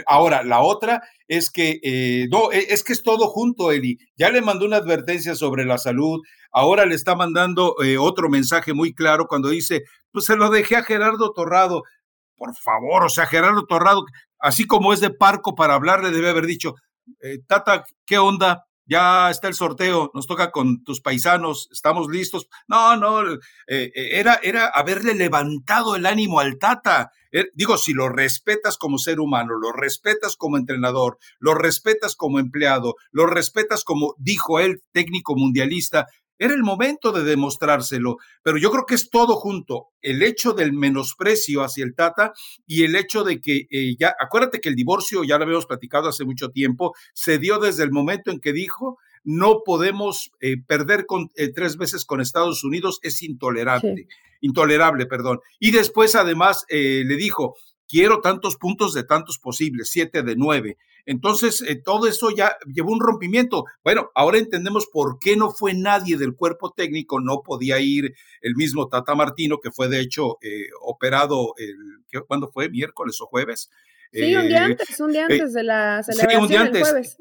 [0.07, 3.97] Ahora, la otra es que, no, e, es que es todo junto, Eli.
[4.15, 8.95] Ya le mandó una advertencia sobre la salud, ahora le está mandando otro mensaje muy
[8.95, 11.83] claro cuando dice, pues se lo dejé a Gerardo Torrado.
[12.37, 14.05] Por favor, o sea, Gerardo Torrado,
[14.39, 16.75] así como es de parco para hablarle, debe haber dicho,
[17.21, 18.65] eh, Tata, ¿qué onda?
[18.85, 22.47] ya está el sorteo, nos toca con tus paisanos, estamos listos.
[22.67, 27.11] No, no, eh, eh, era, era haberle levantado el ánimo al Tata.
[27.55, 32.95] Digo, si lo respetas como ser humano, lo respetas como entrenador, lo respetas como empleado,
[33.11, 36.05] lo respetas como, dijo él, técnico mundialista,
[36.39, 39.89] era el momento de demostrárselo, pero yo creo que es todo junto.
[40.01, 42.33] El hecho del menosprecio hacia el Tata
[42.65, 46.09] y el hecho de que eh, ya, acuérdate que el divorcio, ya lo habíamos platicado
[46.09, 51.05] hace mucho tiempo, se dio desde el momento en que dijo, no podemos eh, perder
[51.05, 54.07] con, eh, tres veces con Estados Unidos, es intolerable,
[54.41, 55.39] intolerable, perdón.
[55.59, 57.55] Y después además le dijo,
[57.87, 60.77] quiero tantos puntos de tantos posibles, siete de nueve.
[61.05, 63.65] Entonces, eh, todo eso ya llevó un rompimiento.
[63.83, 68.55] Bueno, ahora entendemos por qué no fue nadie del cuerpo técnico, no podía ir el
[68.55, 71.75] mismo Tata Martino, que fue de hecho eh, operado, el,
[72.25, 72.69] ¿cuándo fue?
[72.69, 73.69] ¿Miércoles o jueves?
[74.11, 76.89] Sí, un día eh, antes, un día antes de la celebración sí, un día antes.
[76.89, 77.17] jueves.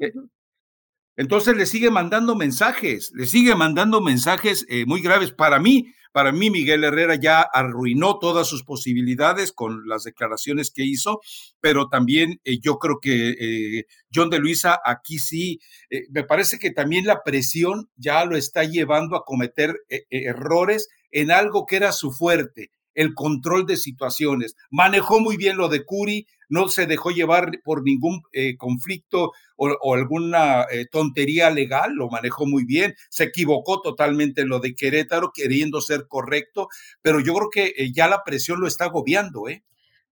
[1.15, 5.31] Entonces le sigue mandando mensajes, le sigue mandando mensajes muy graves.
[5.31, 10.85] Para mí, para mí, Miguel Herrera ya arruinó todas sus posibilidades con las declaraciones que
[10.85, 11.21] hizo,
[11.59, 16.59] pero también eh, yo creo que eh, John de Luisa aquí sí, eh, me parece
[16.59, 19.75] que también la presión ya lo está llevando a cometer
[20.09, 24.55] errores en algo que era su fuerte el control de situaciones.
[24.69, 29.93] Manejó muy bien lo de Curi, no se dejó llevar por ningún eh, conflicto o,
[29.93, 35.31] alguna eh, tontería legal, lo manejó muy bien, se equivocó totalmente en lo de Querétaro,
[35.33, 36.67] queriendo ser correcto,
[37.01, 39.63] pero yo creo que eh, ya la presión lo está agobiando, ¿eh?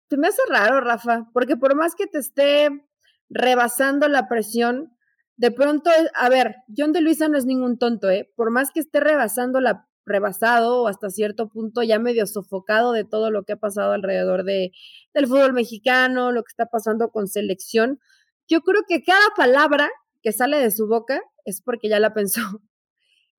[0.08, 2.70] Te me hace raro, Rafa, porque por más que te esté
[3.30, 4.96] rebasando la presión,
[5.38, 8.32] de pronto, a ver, John de Luisa no es ningún tonto, ¿eh?
[8.36, 13.06] Por más que esté rebasando la rebasado o hasta cierto punto ya medio sofocado de
[13.06, 14.72] todo lo que ha pasado alrededor de,
[15.14, 18.00] del fútbol mexicano, lo que está pasando con selección.
[18.48, 19.90] Yo creo que cada palabra
[20.22, 22.42] que sale de su boca es porque ya la pensó.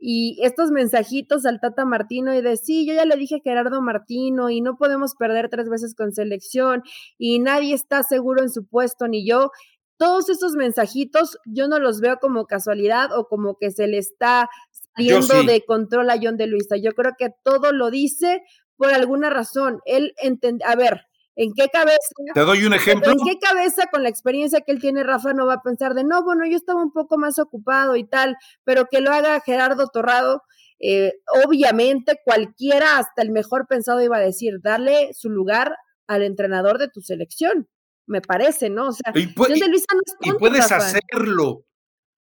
[0.03, 4.49] Y estos mensajitos al Tata Martino y de sí, yo ya le dije Gerardo Martino
[4.49, 6.83] y no podemos perder tres veces con selección
[7.19, 9.51] y nadie está seguro en su puesto ni yo.
[9.99, 14.49] Todos esos mensajitos yo no los veo como casualidad o como que se le está
[14.97, 16.77] saliendo de control a John de Luisa.
[16.77, 18.43] Yo creo que todo lo dice
[18.77, 19.81] por alguna razón.
[19.85, 21.03] Él entiende, a ver,
[21.37, 21.99] ¿en qué cabeza?
[22.35, 23.13] Te doy un ejemplo.
[23.13, 26.05] ¿En qué cabeza con la experiencia que él tiene Rafa no va a pensar de,
[26.05, 29.89] no, bueno, yo estaba un poco más ocupado y tal, pero que lo haga Gerardo
[29.93, 30.43] Torrado?
[30.83, 31.13] Eh,
[31.45, 35.77] obviamente cualquiera, hasta el mejor pensado iba a decir, darle su lugar
[36.07, 37.69] al entrenador de tu selección,
[38.07, 38.89] me parece, ¿no?
[38.89, 41.67] O sea, y, John de Luisa no es y puedes hacerlo,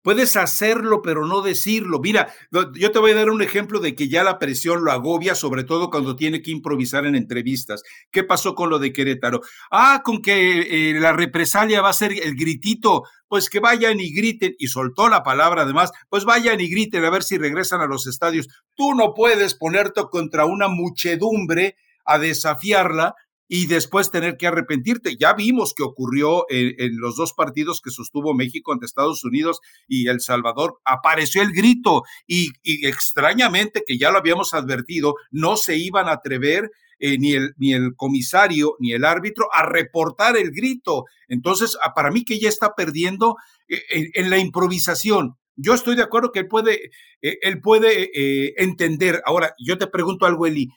[0.02, 2.00] Puedes hacerlo, pero no decirlo.
[2.00, 2.34] Mira,
[2.74, 5.62] yo te voy a dar un ejemplo de que ya la presión lo agobia, sobre
[5.62, 7.82] todo cuando tiene que improvisar en entrevistas.
[8.10, 9.40] ¿Qué pasó con lo de Querétaro?
[9.70, 13.04] Ah, con que eh, la represalia va a ser el gritito.
[13.28, 17.10] Pues que vayan y griten, y soltó la palabra además, pues vayan y griten a
[17.10, 18.46] ver si regresan a los estadios.
[18.74, 23.14] Tú no puedes ponerte contra una muchedumbre a desafiarla
[23.54, 25.18] y después tener que arrepentirte.
[25.18, 30.08] Ya vimos que ocurrió en, los dos partidos que sostuvo México ante Estados Unidos y
[30.08, 30.80] El Salvador.
[30.86, 36.70] Apareció el grito y, extrañamente, que ya lo habíamos advertido, no se iban a atrever
[36.98, 41.04] eh, ni, el, ni el comisario ni el árbitro a reportar el grito.
[41.28, 43.36] Entonces, ah, para mí que ya está perdiendo
[43.68, 43.82] eh,
[44.14, 45.36] en, la improvisación.
[45.56, 49.20] Yo estoy de acuerdo que él puede, eh, él puede entender.
[49.26, 50.70] Ahora, yo te pregunto algo, Eli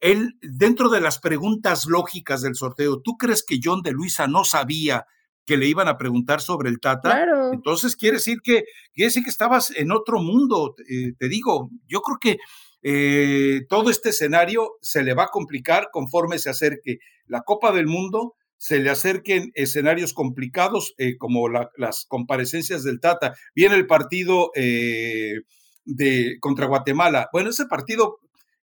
[0.00, 4.44] él, dentro de las preguntas lógicas del sorteo, ¿tú crees que John de Luisa no
[4.44, 5.06] sabía
[5.46, 7.10] que le iban a preguntar sobre el Tata?
[7.10, 7.52] Claro.
[7.52, 10.74] Entonces quiere decir que, quiere decir que estabas en otro mundo.
[10.88, 12.38] Eh, te digo, yo creo que
[12.82, 17.86] eh, todo este escenario se le va a complicar conforme se acerque la Copa del
[17.86, 23.34] Mundo, se le acerquen escenarios complicados eh, como las comparecencias del Tata.
[23.54, 27.28] Viene el partido de contra Guatemala.
[27.32, 28.18] Bueno, ese partido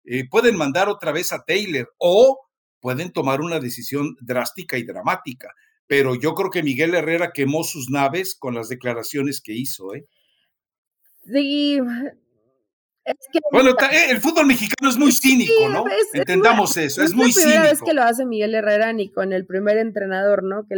[0.05, 2.39] eh, pueden mandar otra vez a Taylor o
[2.79, 5.53] pueden tomar una decisión drástica y dramática.
[5.87, 9.93] Pero yo creo que Miguel Herrera quemó sus naves con las declaraciones que hizo.
[9.93, 10.05] ¿eh?
[11.25, 11.79] Sí,
[13.51, 15.83] bueno, eh, el fútbol mexicano es muy cínico, ¿no?
[16.13, 17.39] Entendamos eso, es, muy cínico.
[17.39, 20.65] Es la primera vez que lo hace Miguel Herrera ni con el primer entrenador, ¿no?
[20.67, 20.75] Que,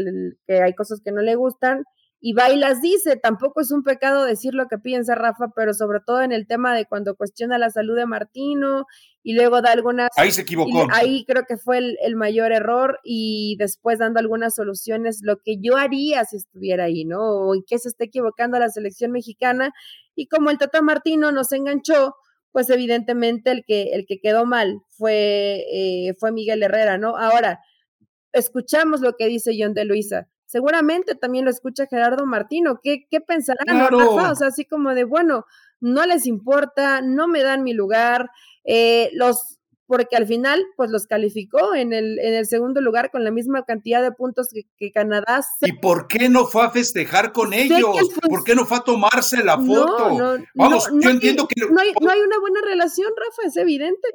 [0.48, 1.84] que hay cosas que no le gustan
[2.26, 3.18] y va y las dice.
[3.18, 6.74] Tampoco es un pecado decir lo que piensa Rafa, pero sobre todo en el tema
[6.74, 8.86] de cuando cuestiona la salud de Martino
[9.24, 10.08] y luego da algunas...
[10.16, 10.88] Ahí se equivocó.
[10.94, 15.76] Ahí creo que fue el, mayor error y después dando algunas soluciones, lo que yo
[15.76, 17.20] haría si estuviera ahí, ¿no?
[17.20, 19.74] O en qué se está equivocando la selección mexicana.
[20.16, 22.16] Y como el Tata Martino nos enganchó,
[22.54, 27.18] pues evidentemente el que, el que quedó mal fue, eh, fue Miguel Herrera, ¿no?
[27.18, 27.60] Ahora,
[28.32, 32.80] escuchamos lo que dice John de Luisa seguramente también lo escucha Gerardo Martino.
[32.82, 34.32] ¿Qué, qué pensarán, Rafa?
[34.32, 35.46] O sea, así como de, bueno,
[35.80, 38.30] no les importa, no me dan mi lugar,
[38.64, 43.24] eh, los porque al final, pues los calificó en el, en el segundo lugar con
[43.24, 45.42] la misma cantidad de puntos que, Canadá.
[45.62, 47.98] ¿Y por qué no fue a festejar con ellos?
[48.30, 50.40] ¿Por qué no fue a tomarse la foto?
[50.56, 51.66] Vamos, yo entiendo que...
[51.70, 54.08] No hay, no hay una buena relación, Rafa, es evidente.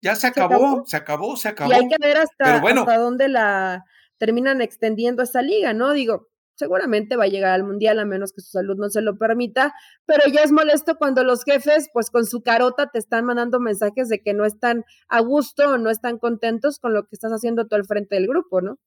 [0.00, 1.70] Ya se acabó, se acabó, se acabó.
[1.70, 3.84] Y hay que ver hasta, hasta dónde la
[4.18, 5.92] terminan extendiendo esa liga, ¿no?
[5.92, 9.16] Digo, seguramente va a llegar al mundial a menos que su salud no se lo
[9.18, 9.74] permita,
[10.06, 14.08] pero ya es molesto cuando los jefes, pues con su carota te están mandando mensajes
[14.08, 17.66] de que no están a gusto o no están contentos con lo que estás haciendo
[17.66, 18.78] tú al frente del grupo, ¿no?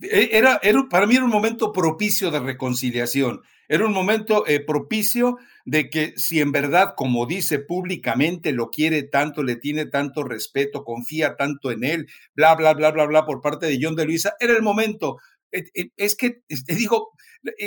[0.00, 4.60] E, era, era, para mí era un momento propicio de reconciliación, era un momento eh,
[4.60, 10.24] propicio de que si en verdad, como dice públicamente, lo quiere tanto, le tiene tanto
[10.24, 14.06] respeto, confía tanto en él, bla, bla, bla, bla, bla, por parte de John de
[14.06, 15.18] Luisa, era el momento.
[15.52, 17.10] Eh, eh, es que, te digo,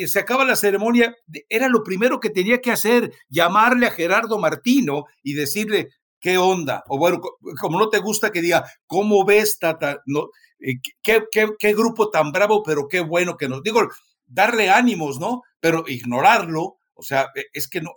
[0.08, 1.16] se acaba la ceremonia,
[1.50, 6.84] era lo primero que tenía que hacer, llamarle a Gerardo Martino y decirle, ¿qué onda?
[6.88, 7.22] O bueno,
[7.60, 10.02] como no te gusta que diga, ¿cómo ves, Tata?
[10.06, 10.30] No,
[10.64, 13.62] eh, qué, grupo tan bravo, pero qué bueno que nos.
[13.62, 13.90] Digo,
[14.26, 15.42] darle ánimos, ¿no?
[15.60, 17.92] Pero ignorarlo, o sea, e, es que no.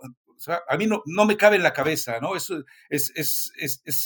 [0.68, 2.34] a mí no, me cabe en la cabeza, ¿no?
[2.34, 2.50] Es,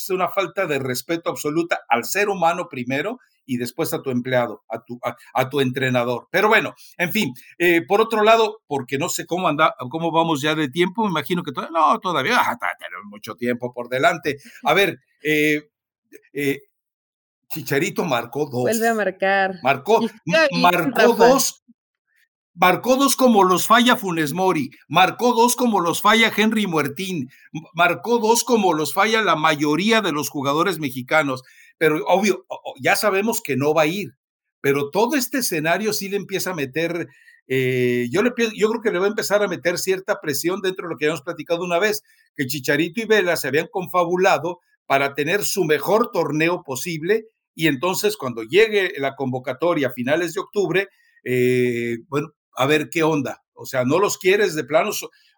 [0.09, 4.83] una falta de respeto absoluta al ser humano primero y después a tu empleado, a
[4.83, 4.99] tu,
[5.33, 6.27] a, tu entrenador.
[6.31, 10.41] Pero bueno, en fin, eh, por otro lado, porque no sé cómo anda, cómo vamos
[10.41, 14.37] ya de tiempo, me imagino que todavía, no, todavía ah, tenemos mucho tiempo por delante.
[14.63, 15.63] A ver, eh,
[16.33, 16.59] eh,
[17.51, 18.61] Chicharito marcó dos.
[18.61, 19.59] Vuelve a marcar.
[19.61, 19.99] Marcó,
[20.51, 21.63] marcó dos.
[22.53, 27.29] Marcó dos como los falla Funes Mori, marcó dos como los falla Henry Muertín,
[27.73, 31.43] marcó dos como los falla la mayoría de los jugadores mexicanos.
[31.77, 32.45] Pero obvio,
[32.79, 34.15] ya sabemos que no va a ir,
[34.59, 37.07] pero todo este escenario sí le empieza a meter,
[37.47, 40.87] eh, yo, le, yo creo que le va a empezar a meter cierta presión dentro
[40.87, 42.03] de lo que habíamos platicado una vez,
[42.35, 47.27] que Chicharito y Vela se habían confabulado para tener su mejor torneo posible
[47.61, 50.87] y entonces cuando llegue la convocatoria a finales de octubre,
[51.23, 53.43] eh, bueno, a ver qué onda.
[53.53, 54.89] O sea, no los quieres de plano,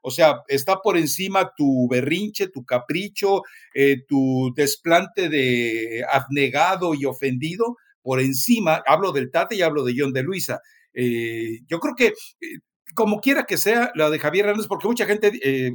[0.01, 3.41] o sea, está por encima tu berrinche, tu capricho,
[3.73, 9.93] eh, tu desplante de abnegado y ofendido, por encima, hablo del Tate y hablo de
[9.97, 10.61] John de Luisa.
[10.93, 12.13] Eh, yo creo que
[12.95, 15.31] como quiera que sea la de Javier Hernández, porque mucha gente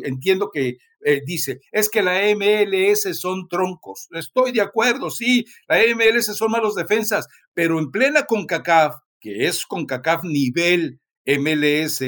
[0.07, 0.78] entiendo que
[1.24, 4.09] dice, es que la MLS son troncos.
[4.12, 9.64] Estoy de acuerdo, sí, la MLS son malos defensas, pero en plena CONCACAF, que es
[9.66, 11.00] CONCACAF nivel
[11.37, 12.00] MLS,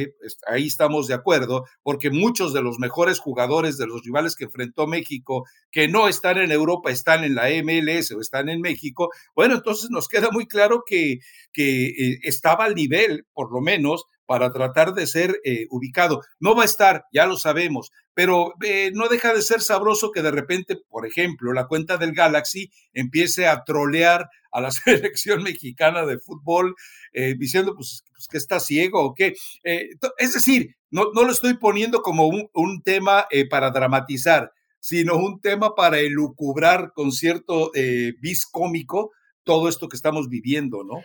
[0.46, 4.86] ahí estamos de acuerdo, porque muchos de los mejores jugadores de los rivales que enfrentó
[4.86, 9.56] México, que no están en Europa, están en la MLS o están en México, bueno,
[9.56, 11.18] entonces nos queda muy claro que,
[11.52, 16.22] que eh, estaba al nivel, por lo menos, para tratar de ser eh, ubicado.
[16.38, 20.22] No va a estar, ya lo sabemos, pero eh, no deja de ser sabroso que
[20.22, 26.06] de repente, por ejemplo, la cuenta del Galaxy empiece a trolear a la selección mexicana
[26.06, 26.76] de fútbol
[27.12, 29.34] eh, diciendo pues, pues, que está ciego o qué.
[29.64, 35.74] es decir, no, lo estoy poniendo como un, un tema para dramatizar, sino un tema
[35.74, 37.72] para elucubrar con cierto
[38.20, 39.10] vis cómico
[39.42, 41.02] todo esto que estamos viviendo, ¿no?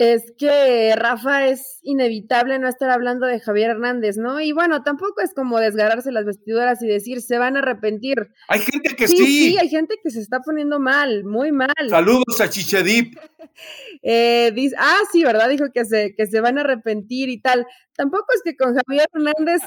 [0.00, 4.40] Es que Rafa es inevitable no estar hablando de Javier Hernández, ¿no?
[4.40, 8.28] Y bueno, tampoco es como desgarrarse las vestiduras y decir, se van a arrepentir.
[8.46, 9.16] Hay gente que sí.
[9.16, 11.72] Sí, hay gente que se está poniendo mal, muy mal.
[11.90, 13.18] Saludos a Chichedip.
[14.04, 15.48] eh, dice, ah, sí, ¿verdad?
[15.48, 17.66] Dijo que se, que se van a arrepentir y tal.
[17.96, 19.62] Tampoco es que con Javier Hernández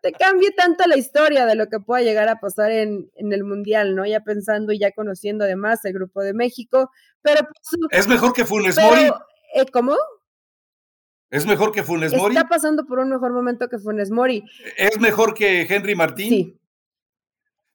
[0.00, 3.44] te cambie tanto la historia de lo que pueda llegar a pasar en, en el
[3.44, 4.06] Mundial, ¿no?
[4.06, 7.42] Ya pensando y ya conociendo además el Grupo de México, pero...
[7.42, 9.10] Pues, es mejor que Funes Mori.
[9.56, 9.96] ¿Eh, ¿Cómo?
[11.30, 12.36] ¿Es mejor que Funes Mori?
[12.36, 14.44] Está pasando por un mejor momento que Funes Mori.
[14.76, 16.28] ¿Es mejor que Henry Martín?
[16.28, 16.60] Sí.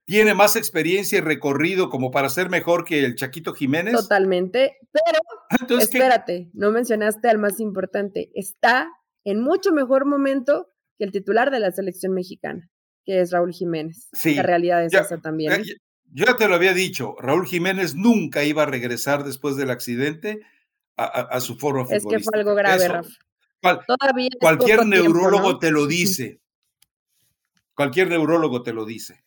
[0.06, 3.96] ¿Tiene más experiencia y recorrido como para ser mejor que el Chaquito Jiménez?
[3.96, 5.20] Totalmente, pero
[5.82, 8.30] espérate, no mencionaste al más importante.
[8.36, 8.88] Está
[9.24, 12.70] en mucho mejor momento que el titular de la selección mexicana,
[13.05, 14.08] que es Raúl Jiménez.
[14.14, 14.36] Sí.
[14.36, 15.53] La realidad es esa también.
[15.53, 15.64] ¿eh?
[16.14, 20.41] Yo ya te lo había dicho, Raúl Jiménez nunca iba a regresar después del accidente
[20.98, 23.10] a, su forma Es que fue algo grave, Rafa.
[23.88, 26.39] Todavía cualquier neurólogo te lo dice.
[27.76, 29.24] Cualquier neurólogo te lo dice.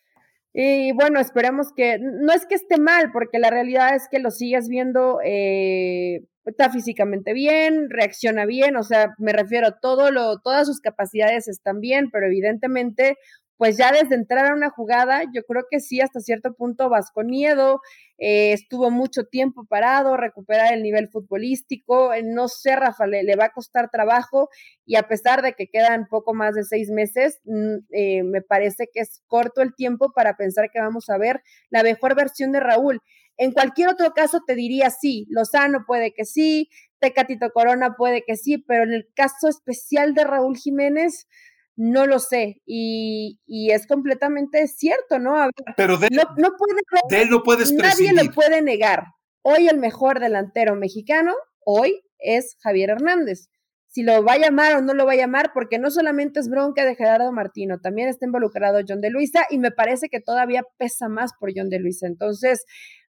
[0.53, 4.31] Y bueno, esperemos que, no es que esté mal, porque la realidad es que lo
[4.31, 10.67] sigas viendo, eh, está físicamente bien, reacciona bien, o sea, me refiero, todo lo, todas
[10.67, 13.17] sus capacidades están bien, pero evidentemente
[13.57, 17.11] pues ya desde entrar a una jugada, yo creo que sí, hasta cierto punto vas
[17.11, 17.81] con miedo,
[18.17, 23.45] eh, estuvo mucho tiempo parado, recuperar el nivel futbolístico, eh, no sé, Rafa, le, va
[23.45, 24.49] a costar trabajo
[24.85, 28.89] y a pesar de que quedan poco más de seis meses, mm, eh, me parece
[28.93, 32.59] que es corto el tiempo para pensar que vamos a ver la mejor versión de
[32.59, 33.01] Raúl.
[33.37, 38.37] En cualquier otro caso te diría sí, Lozano puede que sí, Tecatito Corona puede que
[38.37, 41.27] sí, pero en el caso especial de Raúl Jiménez,
[41.75, 42.61] no lo sé.
[42.65, 45.49] Y, es completamente cierto, ¿no?
[45.75, 49.05] pero de, no, no puede, no puedes Nadie lo puede negar.
[49.41, 51.33] Hoy el mejor delantero mexicano,
[51.65, 53.49] hoy es Javier Hernández.
[53.87, 56.49] Si lo va a llamar o no lo va a llamar, porque no solamente es
[56.49, 60.63] bronca de Gerardo Martino, también está involucrado John de Luisa y me parece que todavía
[60.77, 62.07] pesa más por John de Luisa.
[62.07, 62.65] Entonces,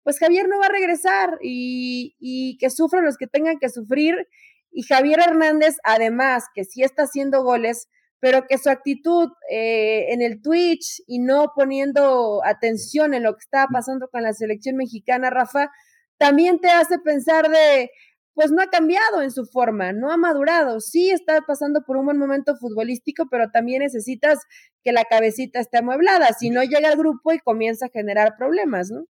[0.02, 4.26] pues Javier no va a regresar y, y que sufran los que tengan que sufrir.
[4.72, 7.88] Y Javier Hernández, además, que sí está haciendo goles,
[8.22, 13.40] pero que su actitud eh, en el Twitch y no poniendo atención en lo que
[13.40, 15.72] estaba pasando con la selección mexicana, Rafa,
[16.18, 17.90] también te hace pensar de,
[18.32, 22.04] pues no ha cambiado en su forma, no ha madurado, sí está pasando por un
[22.04, 24.38] buen momento futbolístico, pero también necesitas
[24.84, 28.92] que la cabecita esté amueblada, si no llega al grupo y comienza a generar problemas,
[28.92, 29.04] ¿no?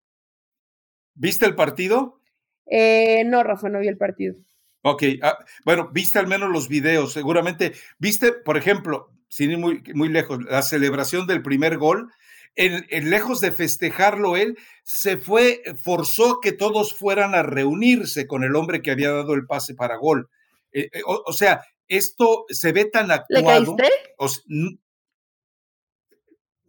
[1.14, 2.18] ¿Viste el partido?
[2.64, 4.36] Eh, no, Rafa, no vi el partido.
[4.82, 7.72] Ok, ah, bueno, viste al menos los videos, seguramente.
[7.98, 12.12] Viste, por ejemplo, sin ir muy, muy lejos, la celebración del primer gol.
[12.54, 18.56] En, lejos de festejarlo él, se fue, forzó que todos fueran a reunirse con el
[18.56, 20.28] hombre que había dado el pase para gol.
[20.72, 23.76] Eh, eh, o, sea, esto se ve tan actuado.
[23.78, 24.78] ¿Le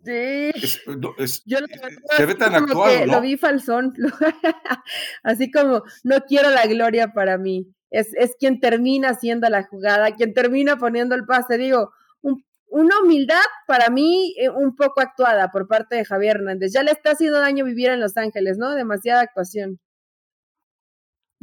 [0.05, 0.51] Sí.
[1.45, 1.67] Yo lo,
[2.17, 3.05] se ve tan actuado.
[3.05, 3.93] Lo vi falsón.
[5.23, 10.33] así como, no quiero la gloria para mí es, quien termina haciendo la jugada, quien
[10.33, 11.57] termina poniendo el pase.
[11.57, 11.91] Digo,
[12.67, 16.73] una humildad para mí eh, un poco actuada por parte de Javier Hernández.
[16.73, 18.73] Ya le está haciendo daño vivir en Los Ángeles, ¿no?
[18.73, 19.79] Demasiada actuación.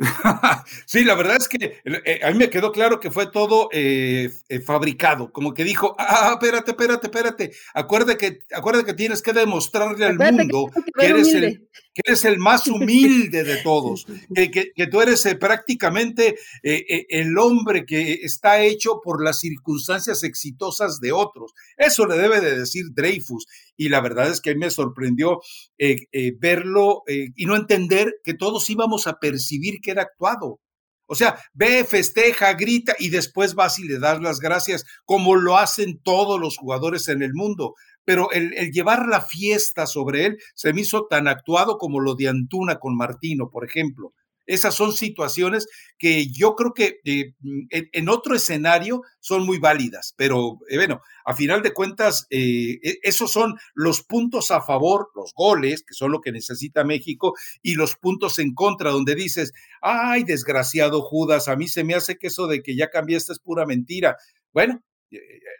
[0.86, 4.30] sí, la verdad es que eh, a mí me quedó claro que fue todo eh,
[4.48, 9.20] eh, fabricado, como que dijo, ah, ah, espérate, espérate, espérate, acuérdate que, acuérdate que tienes
[9.20, 14.50] que demostrarle al mundo que, eres el, que, eres el, más humilde de todos, que,
[14.50, 21.52] que, tú eres prácticamente el hombre que está hecho por las circunstancias exitosas de otros.
[21.76, 23.46] Eso le debe de decir Dreyfus
[23.76, 25.40] y la verdad es que me sorprendió
[25.78, 30.60] eh, eh, verlo eh, y no entender que todos íbamos a percibir que era actuado.
[31.06, 35.58] O sea, ve, festeja, grita y después vas y le das las gracias, como lo
[35.58, 37.74] hacen todos los jugadores en el mundo.
[38.04, 42.14] Pero el, el, llevar la fiesta sobre él se me hizo tan actuado como lo
[42.14, 44.12] de Antuna con Martino, por ejemplo.
[44.50, 47.34] Esas son situaciones que yo creo que eh,
[47.70, 52.98] en, otro escenario son muy válidas, pero eh, bueno, a final de cuentas, eh, e,
[53.04, 57.74] esos son los puntos a favor, los goles, que son lo que necesita México, y
[57.74, 62.26] los puntos en contra, donde dices, ay, desgraciado Judas, a mí se me hace que
[62.26, 64.16] eso de que ya cambiaste es pura mentira.
[64.52, 64.82] Bueno,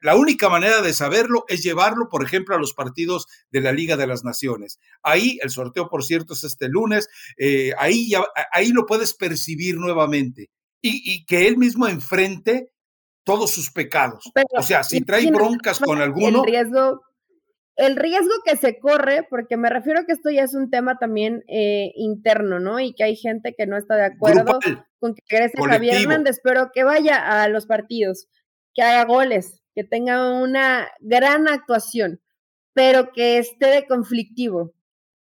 [0.02, 3.96] la única manera de saberlo es llevarlo, por ejemplo, a los partidos de la Liga
[3.96, 4.78] de las Naciones.
[5.02, 9.76] Ahí, el sorteo, por cierto, es este lunes, eh, ahí, ya, ahí lo puedes percibir
[9.76, 10.50] nuevamente
[10.82, 12.72] y, que él mismo enfrente
[13.24, 14.24] todos sus pecados.
[14.56, 16.42] o sea, si trae broncas con alguno...
[16.42, 17.00] El riesgo,
[17.76, 20.96] el riesgo que se corre, porque me refiero a que esto ya es un tema
[20.98, 22.80] también eh, interno, ¿no?
[22.80, 24.58] Y que hay gente que no está de acuerdo
[24.98, 28.28] con que regrese Javier Hernández, pero que vaya a los partidos
[28.74, 32.20] que haga goles, que tenga una gran actuación,
[32.72, 34.72] pero que esté de conflictivo.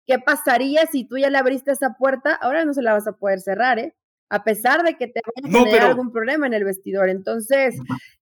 [0.06, 2.34] ¿Qué pasaría si tú ya le abriste esa puerta?
[2.34, 3.96] Ahora no se la vas a poder cerrar, ¿eh?
[4.30, 7.10] A pesar de que te vaya a tener algún problema en el vestidor.
[7.10, 7.76] Entonces,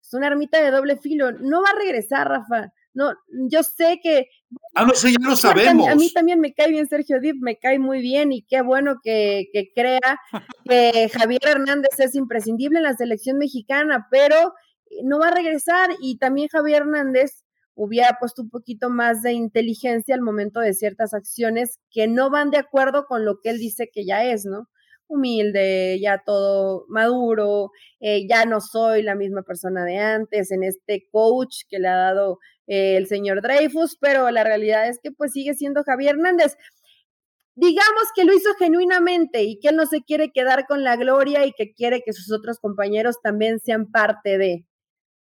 [0.03, 1.33] es una ermita de doble filo.
[1.33, 2.73] No va a regresar, Rafa.
[2.95, 3.13] No,
[3.51, 4.29] yo sé que.
[4.75, 5.89] Ah, no sé, ya lo sabemos.
[5.89, 9.01] A mí, también me cae bien Sergio Dip, me cae muy bien y qué bueno
[9.03, 10.21] que, que crea
[10.65, 14.55] que Javier Hernández es imprescindible en la selección mexicana, pero
[15.03, 20.15] no va a regresar y también Javier Hernández hubiera puesto un poquito más de inteligencia
[20.15, 23.91] al momento de ciertas acciones que no van de acuerdo con lo que él dice
[23.93, 24.69] que ya es, ¿no?
[25.07, 27.71] Humilde, ya todo maduro,
[28.01, 31.97] eh, ya no soy la misma persona de antes en este coach que le ha
[31.97, 36.57] dado eh, el señor Dreyfus, pero la realidad es que pues sigue siendo Javier Hernández
[37.57, 41.47] digamos que lo hizo genuinamente y que él no se quiere quedar con la gloria
[41.47, 44.67] y que quiere que sus otros compañeros también sean parte de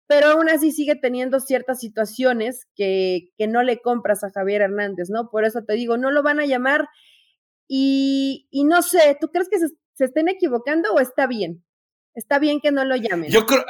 [0.06, 5.08] pero aún así sigue teniendo ciertas situaciones que, que, no le compras a Javier Hernández,
[5.10, 5.30] ¿no?
[5.30, 6.88] Por eso te digo, no lo van a llamar
[7.68, 9.68] y, no sé, ¿tú crees que se,
[10.04, 11.64] estén equivocando o está bien?
[12.14, 13.30] Está bien que no lo llamen.
[13.30, 13.64] Yo creo,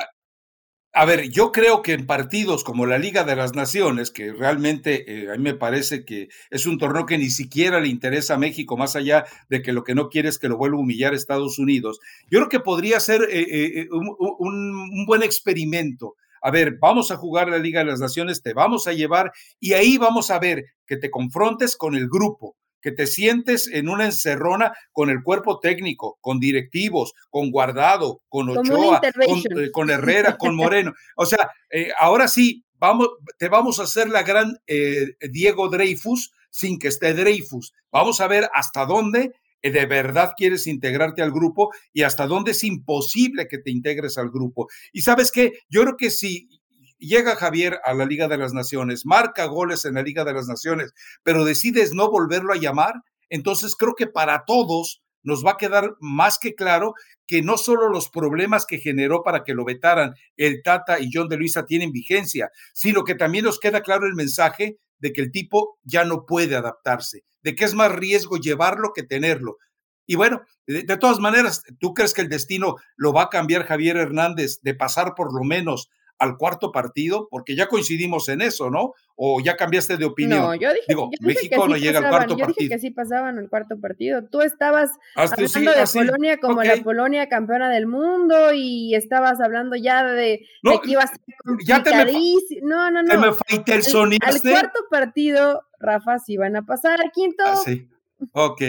[0.93, 5.25] A ver, yo creo que en partidos como la Liga de las Naciones, que realmente
[5.25, 8.39] eh, a mí me parece que es un torneo que ni siquiera le interesa a
[8.39, 11.13] México, más allá de que lo que no quiere es que lo vuelva a humillar
[11.13, 16.17] a Estados Unidos, yo creo que podría ser eh, eh, un, un buen experimento.
[16.47, 19.73] A ver, vamos a jugar la Liga de las Naciones, te vamos a llevar y
[19.73, 24.05] ahí vamos a ver que te confrontes con el grupo, que te sientes en una
[24.05, 30.55] encerrona con el cuerpo técnico, con directivos, con Guardado, con Ochoa, eh, con, Herrera, con
[30.55, 30.93] Moreno.
[31.17, 36.31] O sea, eh, ahora sí, vamos, te vamos a hacer la gran eh, Diego Dreyfus
[36.51, 37.73] sin que esté Dreyfus.
[37.91, 39.33] Vamos a ver hasta dónde
[39.71, 44.31] de verdad quieres integrarte al grupo y hasta dónde es imposible que te integres al
[44.31, 44.69] grupo.
[44.93, 46.49] Y sabes qué, yo creo que si
[46.99, 50.47] llega Javier a la Liga de las Naciones, marca goles en la Liga de las
[50.47, 50.93] Naciones,
[51.23, 52.95] pero decides no volverlo a llamar,
[53.29, 56.95] entonces creo que para todos nos va a quedar más que claro
[57.27, 61.29] que no solo los problemas que generó para que lo vetaran el Tata y John
[61.29, 65.33] de Luisa tienen vigencia, sino que también nos queda claro el mensaje de que el
[65.33, 69.59] tipo ya no puede adaptarse, de que es más riesgo llevarlo que tenerlo.
[70.07, 73.65] Y bueno, de, de, todas maneras, ¿tú crees que el destino lo va a cambiar
[73.65, 77.29] Javier Hernández de pasar por lo menos al cuarto partido?
[77.31, 78.95] Porque ya coincidimos en eso, ¿no?
[79.17, 80.41] ¿O ya cambiaste de opinión?
[80.41, 82.57] No, yo dije, Digo, México no llega al cuarto yo partido.
[82.59, 84.25] Dije que sí pasaban al cuarto partido.
[84.25, 90.05] Tú estabas hablando de Polonia como la Polonia campeona del mundo y estabas hablando ya
[90.05, 90.47] de,
[90.83, 91.21] que iba a ser
[91.65, 92.13] ya te me,
[92.63, 93.09] No, no, no.
[93.09, 97.45] Te me al, al cuarto partido, Rafa, sí van a pasar al quinto.
[97.47, 97.89] Ah, sí.
[98.33, 98.63] Ok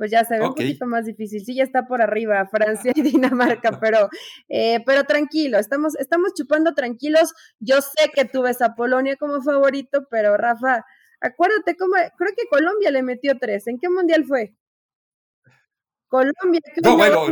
[0.00, 1.44] pues ya se ve un poquito más difícil.
[1.44, 4.08] Sí, ya está por arriba Francia y Dinamarca, pero,
[4.48, 7.34] eh, pero tranquilo, estamos, estamos chupando tranquilos.
[7.58, 10.86] Yo sé que tú ves a Polonia como favorito, pero Rafa,
[11.20, 13.66] acuérdate cómo, creo que Colombia le metió tres.
[13.66, 14.54] ¿En qué mundial fue?
[16.08, 16.62] Colombia.
[16.82, 17.26] no, bueno,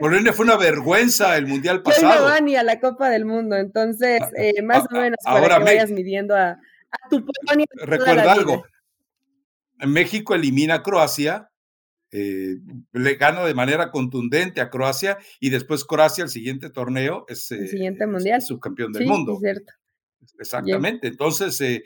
[0.00, 2.16] Polonia fue una vergüenza el mundial pasado.
[2.16, 5.58] no va ni a la Copa del Mundo, entonces, ah, eh, más o menos para
[5.58, 7.66] que vayas midiendo a, a tu Polonia.
[7.76, 8.64] Recuerda algo,
[9.86, 11.48] México elimina a Croacia,
[12.14, 12.56] eh,
[12.92, 17.68] le gana de manera contundente a Croacia y después Croacia el siguiente torneo es el
[17.68, 19.32] siguiente mundial subcampeón del mundo.
[19.34, 19.72] Es cierto.
[20.38, 21.08] Exactamente.
[21.08, 21.84] Entonces, eh,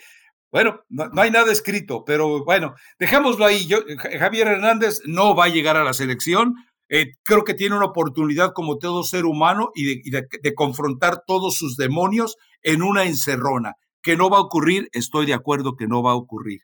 [0.50, 3.66] bueno, no, hay nada escrito, pero bueno, dejémoslo ahí.
[3.66, 3.78] Yo,
[4.18, 6.54] Javier Hernández no va a llegar a la selección.
[6.88, 11.76] Eh, creo que tiene una oportunidad como todo ser humano y, de confrontar todos sus
[11.76, 13.74] demonios en una encerrona.
[14.02, 16.60] Que no va a ocurrir, estoy de acuerdo que no va a ocurrir.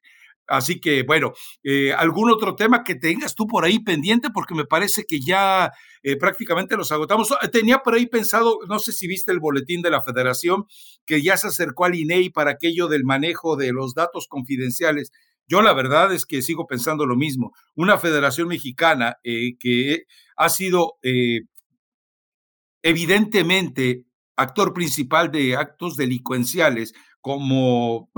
[0.46, 1.32] Así que, bueno,
[1.62, 4.28] eh, ¿algún otro tema que tengas tú por ahí pendiente?
[4.32, 5.72] Porque me parece que ya
[6.02, 7.32] eh, prácticamente los agotamos.
[7.40, 10.64] Ah, tenía por ahí pensado, no sé si viste el boletín de la federación,
[11.06, 15.12] que ya se acercó al INEI para aquello del manejo de los datos confidenciales.
[15.46, 17.52] Yo la verdad es que sigo pensando lo mismo.
[17.74, 20.04] Una federación mexicana eh, que
[20.36, 20.98] ha sido
[22.82, 24.04] evidentemente
[24.36, 28.10] actor principal de actos delincuenciales como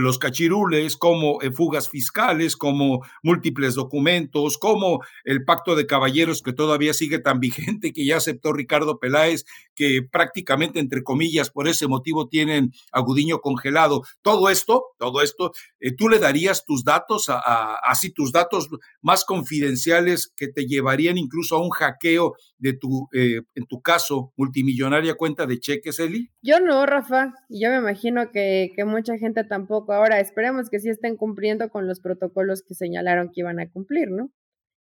[0.00, 6.52] los cachirules, como eh, fugas fiscales, como múltiples documentos, como el pacto de caballeros que
[6.52, 9.44] todavía sigue tan vigente que ya aceptó Ricardo Peláez,
[9.74, 14.02] que prácticamente, entre comillas, por ese motivo tienen a Gudiño congelado.
[14.22, 18.68] Todo esto, todo esto, eh, tú le darías tus datos, a, así tus datos
[19.00, 24.32] más confidenciales que te llevarían incluso a un hackeo de tu, eh, en tu caso,
[24.36, 26.30] multimillonaria cuenta de cheques, Eli?
[26.42, 30.88] Yo no, Rafa, yo me imagino que, que mucha gente tampoco Ahora, esperemos que sí
[30.88, 34.30] estén cumpliendo con los protocolos que señalaron que iban a cumplir, ¿no?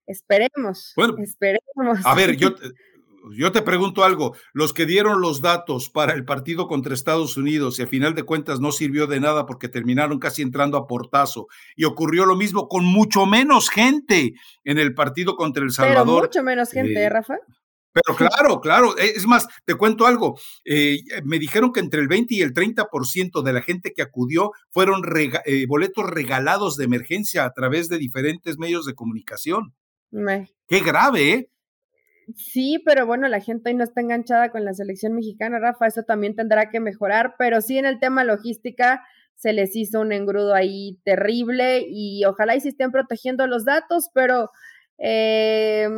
[0.06, 0.92] Esperemos.
[0.96, 2.04] Bueno, esperemos.
[2.04, 2.50] A ver, yo,
[3.32, 4.36] yo te pregunto algo.
[4.52, 8.22] Los que dieron los datos para el partido contra Estados Unidos y a final de
[8.22, 11.48] cuentas no sirvió de nada porque terminaron casi entrando a portazo.
[11.76, 16.04] Y ocurrió lo mismo con mucho menos gente en el partido contra El Salvador.
[16.04, 17.38] Pero mucho menos gente, ¿eh, Rafa.
[17.92, 22.08] Pero claro, claro, e, es más, te cuento algo, eh, me dijeron que entre el
[22.08, 27.44] 20 y el 30% de la gente que acudió fueron eh, boletos regalados de emergencia
[27.44, 29.74] a través de diferentes medios de comunicación.
[30.68, 31.50] Qué grave, ¿eh?
[32.36, 36.02] Sí, pero bueno, la gente hoy no está enganchada con la selección mexicana, Rafa, eso
[36.02, 39.02] también tendrá que mejorar, pero sí en el tema logística
[39.34, 44.10] se les hizo un engrudo ahí terrible y ojalá y se estén protegiendo los datos,
[44.12, 44.50] pero
[44.98, 45.88] eh,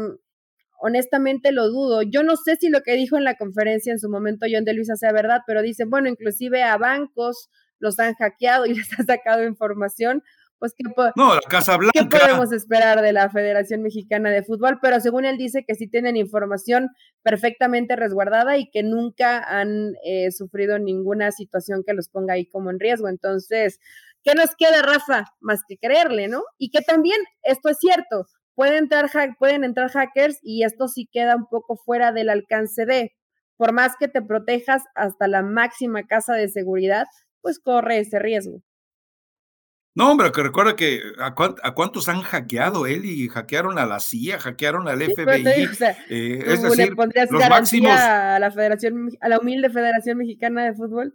[0.79, 2.03] honestamente lo dudo.
[2.03, 4.75] Yo no sé si lo que dijo en la conferencia en su momento John de
[4.75, 9.07] Luisa sea verdad, pero dicen, bueno, inclusive a bancos los han hackeado y les han
[9.07, 10.23] sacado información.
[10.61, 10.85] Pues, ¿qué,
[11.17, 11.93] no, la Casa Blanca.
[11.99, 14.79] ¿qué podemos esperar de la Federación Mexicana de Fútbol?
[14.83, 16.91] Pero según él dice que sí tienen información
[17.23, 22.69] perfectamente resguardada y que nunca han eh, sufrido ninguna situación que los ponga ahí como
[22.71, 23.09] en riesgo.
[23.09, 23.81] Entonces,
[24.23, 25.25] ¿qué nos queda, Rafa?
[25.41, 26.43] Más que creerle, ¿no?
[26.59, 29.09] Y que también esto es cierto, pueden entrar,
[29.39, 33.15] pueden entrar hackers y esto sí queda un poco fuera del alcance de,
[33.57, 37.07] por más que te protejas hasta la máxima casa de seguridad,
[37.41, 38.61] pues corre ese riesgo.
[40.01, 41.35] No, hombre, que recuerda que a,
[41.75, 45.45] cuántos han hackeado él y hackearon a la CIA, hackearon al FBI.
[46.09, 47.91] Eh, es decir, ¿Le pondrías los máximos...
[47.93, 51.15] a la Federación, a la humilde Federación Mexicana de Fútbol?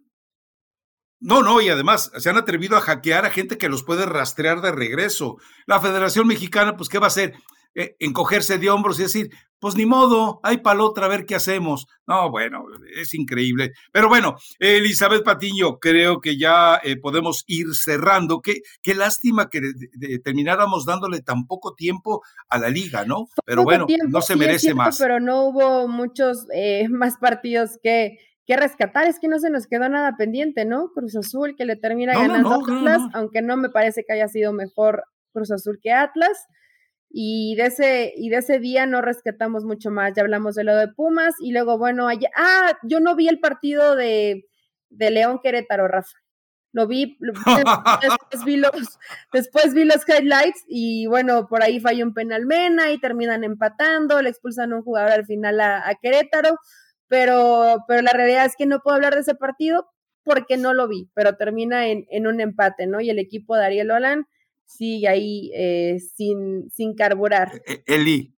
[1.19, 4.61] No, no, y además se han atrevido a hackear a gente que los puede rastrear
[4.61, 5.38] de regreso.
[5.65, 7.33] La Federación Mexicana, pues, ¿qué va a hacer?
[7.78, 11.36] Eh, encogerse de hombros y decir, pues ni modo, hay para otra, a ver qué
[11.36, 11.88] hacemos.
[12.07, 12.63] No, bueno,
[12.95, 13.71] es increíble.
[13.91, 18.41] Pero bueno, Elizabeth Patiño, creo que ya eh, podemos ir cerrando.
[18.41, 19.59] Qué, qué lástima que
[20.23, 23.26] termináramos dándole tan poco tiempo a la liga, ¿no?
[23.45, 24.97] Pero bueno, no se merece más.
[24.97, 29.07] Pero no hubo muchos eh, más partidos que, que rescatar.
[29.07, 30.91] Es que no se nos quedó nada pendiente, ¿no?
[30.93, 35.03] Cruz Azul que le termina ganando Atlas, aunque no me parece que haya sido mejor
[35.34, 36.38] Cruz Azul que Atlas
[37.18, 40.11] y de ese, y de ese día no rescatamos mucho más.
[40.13, 43.39] Ya hablamos de lo de Pumas y luego, bueno, allá, ah, yo no vi el
[43.39, 44.43] partido de,
[44.89, 46.18] de León Querétaro, Rafa.
[46.74, 47.18] Lo vi,
[48.01, 48.99] después, vi los,
[49.32, 54.22] después vi los highlights y bueno, por ahí falló un penal Mena y terminan empatando,
[54.22, 56.57] le expulsan a un jugador al final a, Querétaro,
[57.07, 59.88] pero, pero la realidad es que no puedo hablar de ese partido
[60.26, 62.99] porque no lo vi, pero termina en, en un empate, ¿no?
[62.99, 64.28] Y el equipo de Ariel Olan
[64.66, 67.61] sigue ahí eh, sin, sin carburar.
[67.66, 68.36] E, e, Eli,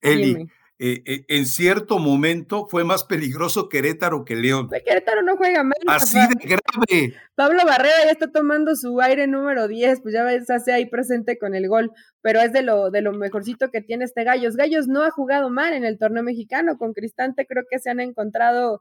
[0.00, 0.48] Eli,
[0.78, 4.68] eh, eh, en cierto momento fue más peligroso Querétaro que León.
[4.84, 5.78] Querétaro no juega mal.
[5.86, 7.14] Así de grave.
[7.34, 11.38] Pablo Barrera ya está tomando su aire número 10, pues ya ves, hace ahí presente
[11.38, 14.56] con el gol, pero es de lo, de lo mejorcito que tiene este Gallos.
[14.56, 18.00] Gallos no ha jugado mal en el torneo mexicano, con Cristante creo que se han
[18.00, 18.80] encontrado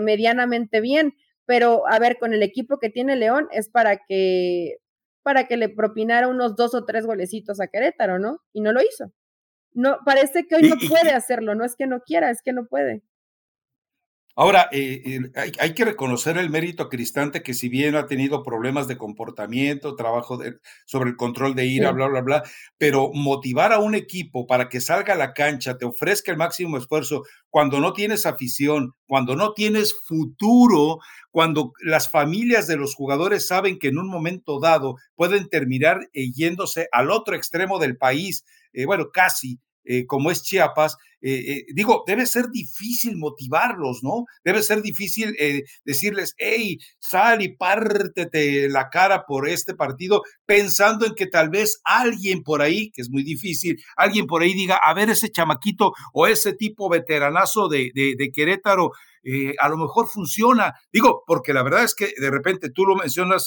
[0.00, 1.14] medianamente bien,
[1.46, 4.76] pero a ver, con el equipo que tiene León es para que
[5.24, 8.38] para que le propinara unos dos o tres golecitos a Querétaro, ¿no?
[8.52, 9.12] Y no lo hizo.
[9.72, 12.66] No, parece que hoy no puede hacerlo, no es que no quiera, es que no
[12.66, 13.02] puede.
[14.36, 18.88] Ahora, eh, eh, hay, que reconocer el mérito Cristante que si bien ha tenido problemas
[18.88, 20.40] de comportamiento, trabajo
[20.86, 22.42] sobre el control de ira, bla, bla, bla,
[22.76, 26.78] pero motivar a un equipo para que salga a la cancha, te ofrezca el máximo
[26.78, 30.98] esfuerzo cuando no tienes afición, cuando no tienes futuro,
[31.30, 36.32] cuando las familias de los jugadores saben que en un momento dado pueden terminar eh,
[36.32, 38.44] yéndose al otro extremo del país,
[38.86, 44.24] bueno, casi, eh, como es Chiapas, eh, eh, digo, debe ser difícil motivarlos, ¿no?
[44.44, 45.34] Debe ser difícil
[45.84, 51.80] decirles, hey, sal y pártete la cara por este partido, pensando en que tal vez
[51.84, 55.92] alguien por ahí, que es muy difícil, alguien por ahí diga, a ver, ese chamaquito
[56.12, 58.92] o ese tipo veteranazo de, de, Querétaro,
[59.58, 60.74] a lo mejor funciona.
[60.92, 63.46] Digo, porque la verdad es que de repente tú lo mencionas,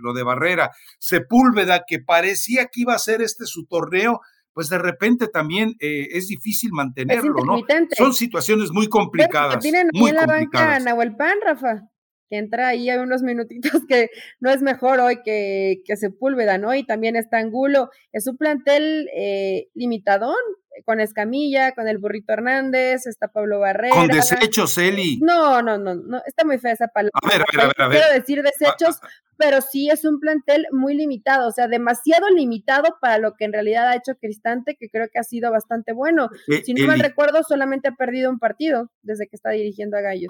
[0.00, 4.20] lo de Barrera, Sepúlveda, que parecía que iba a ser este su torneo,
[4.52, 7.60] pues de repente también eh, es difícil mantenerlo, ¿no?
[7.96, 9.60] Son situaciones muy complicadas.
[9.60, 11.82] Tienen muy en la banca Nahuel Pan, Rafa,
[12.30, 14.08] que entra ahí a unos minutitos que
[14.38, 16.74] no es mejor hoy que, que Sepúlveda, ¿no?
[16.74, 17.90] Y también está Angulo.
[18.12, 20.36] Es un plantel eh, limitadón,
[20.84, 23.94] con Escamilla, con el Burrito Hernández, está Pablo Barrera.
[23.94, 25.18] Con desechos, Eli.
[25.20, 27.10] No, no, no, no, está muy fea esa palabra.
[27.22, 27.80] A ver, a ver, a ver.
[27.80, 27.98] A ver.
[27.98, 29.32] Quiero decir desechos, ah, ah, ah.
[29.36, 33.52] pero sí es un plantel muy limitado, o sea, demasiado limitado para lo que en
[33.52, 36.30] realidad ha hecho Cristante, que creo que ha sido bastante bueno.
[36.48, 40.00] Eh, si no mal recuerdo, solamente ha perdido un partido desde que está dirigiendo a
[40.00, 40.28] Gallos.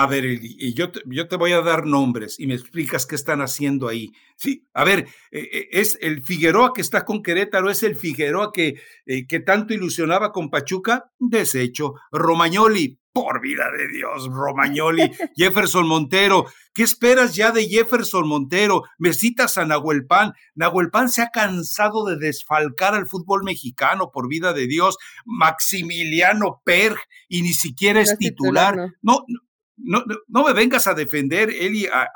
[0.00, 0.40] A ver,
[0.74, 4.10] yo te, yo te voy a dar nombres y me explicas qué están haciendo ahí.
[4.34, 8.50] Sí, a ver, eh, eh, es el Figueroa que está con Querétaro, es el Figueroa
[8.50, 11.96] que, eh, que tanto ilusionaba con Pachuca, deshecho.
[12.12, 15.02] Romagnoli, por vida de Dios, Romagnoli,
[15.36, 16.46] Jefferson Montero.
[16.72, 18.84] ¿Qué esperas ya de Jefferson Montero?
[18.96, 20.32] Me citas a Nahuel Pan.
[20.54, 24.96] Nahuel Pan se ha cansado de desfalcar al fútbol mexicano, por vida de Dios.
[25.26, 26.96] Maximiliano Perg,
[27.28, 28.94] y ni siquiera es, titular.
[29.02, 29.40] no, no
[29.82, 32.08] no, no, me vengas a defender, Eli, a,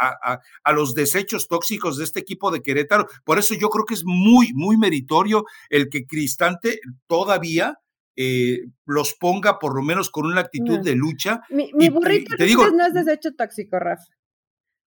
[0.62, 3.06] a, los desechos tóxicos de este equipo de Querétaro.
[3.24, 7.78] Por eso yo creo que es muy, muy meritorio el que Cristante todavía
[8.16, 11.40] eh, los ponga por lo menos con una actitud de lucha.
[11.50, 14.04] Mi, burrito te digo, no es desecho tóxico, Rafa.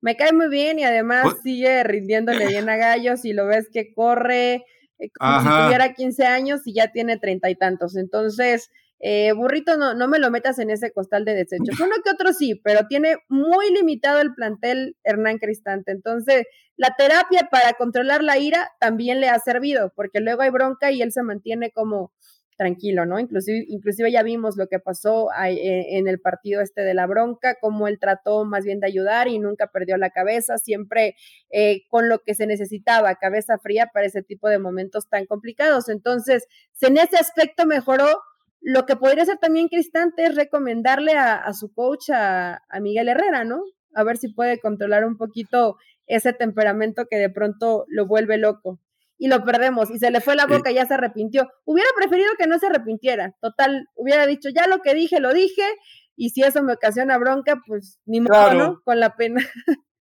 [0.01, 3.69] Me cae muy bien y además pues sigue rindiéndole bien a Gallos y lo ves
[3.71, 4.65] que corre
[4.99, 7.95] eh, como si tuviera 15 años y ya tiene treinta y tantos.
[7.95, 8.69] Entonces,
[9.05, 11.77] eh, burrito, no, no me lo metas en ese costal de desechos.
[11.77, 15.91] Uno que otro sí, pero tiene muy limitado el plantel Hernán Cristante.
[15.91, 16.45] Entonces,
[16.77, 21.01] la terapia para controlar la ira también le ha servido, porque luego hay bronca y
[21.01, 22.13] él se mantiene como
[22.55, 23.19] tranquilo, ¿no?
[23.19, 27.57] Inclusive, inclusive ya vimos lo que pasó eh, en el partido este de la bronca,
[27.59, 31.17] cómo él trató más bien de ayudar y nunca perdió la cabeza, siempre
[31.49, 35.89] eh, con lo que se necesitaba, cabeza fría para ese tipo de momentos tan complicados.
[35.89, 36.47] Entonces,
[36.79, 38.21] en ese aspecto mejoró,
[38.63, 43.61] lo que podría ser también Cristante es recomendarle a, su coach, a, Miguel Herrera, ¿no?
[43.93, 48.79] A ver si puede controlar un poquito ese temperamento que de pronto lo vuelve loco.
[49.17, 51.49] Y lo perdemos, y se le fue la boca, y ya se arrepintió.
[51.65, 53.35] Hubiera preferido que no se arrepintiera.
[53.41, 55.63] Total, hubiera dicho, ya lo que dije, lo dije,
[56.15, 58.81] y si eso me ocasiona bronca, pues ni modo, ¿no?
[58.83, 59.41] Con la pena.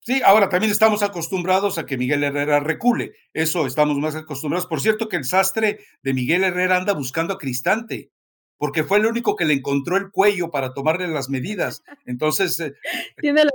[0.00, 3.12] Sí, ahora también estamos acostumbrados a que Miguel Herrera recule.
[3.32, 4.66] Eso estamos más acostumbrados.
[4.66, 8.10] Por cierto, que el sastre de Miguel Herrera anda buscando a Cristante,
[8.56, 11.82] porque fue el único que le encontró el cuello para tomarle las medidas.
[12.06, 12.74] Entonces, eh,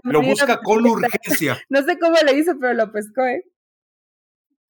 [0.03, 1.61] lo busca con urgencia.
[1.69, 3.43] No sé cómo le hizo, pero lo pescó, ¿eh?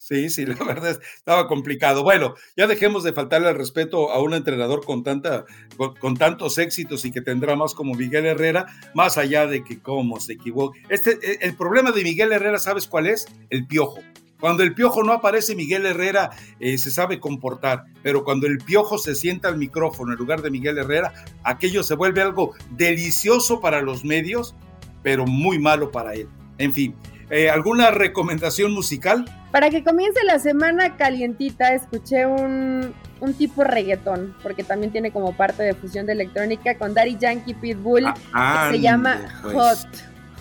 [0.03, 2.03] Sí, sí, la verdad estaba complicado.
[2.03, 5.45] Bueno, ya dejemos de faltarle el respeto a un entrenador con, tanta,
[5.77, 10.19] con, tantos éxitos y que tendrá más como Miguel Herrera, más allá de que cómo
[10.19, 10.77] se equivoca.
[10.89, 13.27] Este, e, el problema de Miguel Herrera, ¿sabes cuál es?
[13.49, 14.01] El piojo.
[14.41, 18.97] Cuando el piojo no aparece, Miguel Herrera eh, se sabe comportar, pero cuando el piojo
[18.97, 21.13] se sienta al micrófono en lugar de Miguel Herrera,
[21.45, 24.53] aquello se vuelve algo delicioso para los medios,
[25.01, 26.27] pero muy malo para él.
[26.57, 26.93] En fin,
[27.29, 29.23] eh, ¿alguna recomendación musical?
[29.53, 35.37] Para que comience la semana calientita, escuché un, un tipo reggaetón, porque también tiene como
[35.37, 39.53] parte de fusión de electrónica con Daddy Yankee Pitbull, que se llama pues.
[39.53, 39.87] Hot,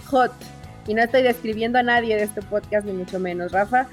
[0.06, 0.32] Hot.
[0.86, 3.86] Y no estoy describiendo a nadie de este podcast, ni mucho menos, Rafa.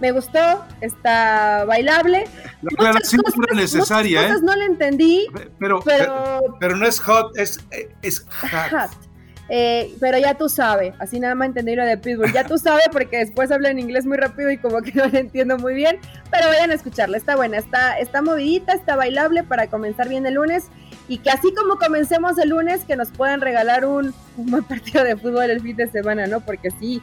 [0.00, 2.24] Me gustó, está bailable.
[2.62, 4.34] La aclaración fue necesaria, ¿eh?
[4.42, 5.28] no la entendí,
[5.60, 7.60] pero, pero, pero, no es hot, es,
[8.02, 8.90] es hot.
[9.48, 12.86] Eh, pero ya tú sabes, así nada más entendí lo de Pitbull, ya tú sabes
[12.90, 15.98] porque después habla en inglés muy rápido y como que no lo entiendo muy bien,
[16.30, 20.34] pero vayan a escucharla, está buena, está, está movidita, está bailable para comenzar bien el
[20.34, 20.68] lunes
[21.08, 25.04] y que así como comencemos el lunes, que nos puedan regalar un, un buen partido
[25.04, 26.40] de fútbol el fin de semana, ¿no?
[26.40, 27.02] Porque sí,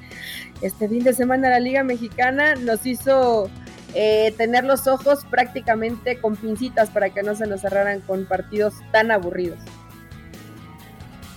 [0.61, 3.51] este fin de semana la Liga Mexicana nos hizo
[3.93, 8.73] eh, tener los ojos prácticamente con pincitas para que no se nos cerraran con partidos
[8.91, 9.59] tan aburridos.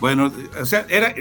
[0.05, 0.31] Bueno,
[0.61, 1.15] o sea, era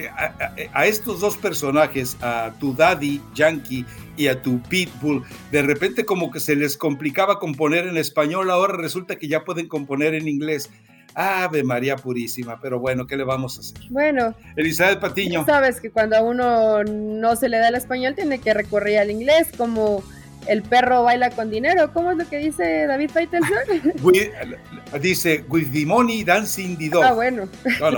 [0.73, 3.85] a, estos dos personajes, a tu Daddy Yankee
[4.17, 5.23] y a tu Pitbull,
[5.53, 9.69] de repente como que se les complicaba componer en español, ahora resulta que ya pueden
[9.69, 10.69] componer en inglés.
[11.15, 13.89] Ave María Purísima, pero bueno, ¿qué le vamos a hacer?
[13.89, 15.45] Bueno, Elizabeth Patiño.
[15.45, 19.09] Sabes que cuando a uno no se le da el español, tiene que recurrir al
[19.11, 20.03] inglés, como
[20.47, 21.93] el perro baila con dinero.
[21.93, 23.57] ¿Cómo es lo que dice David Faitelson?
[25.01, 27.03] dice, with the money dancing the dog.
[27.05, 27.47] Ah, bueno.
[27.79, 27.91] No,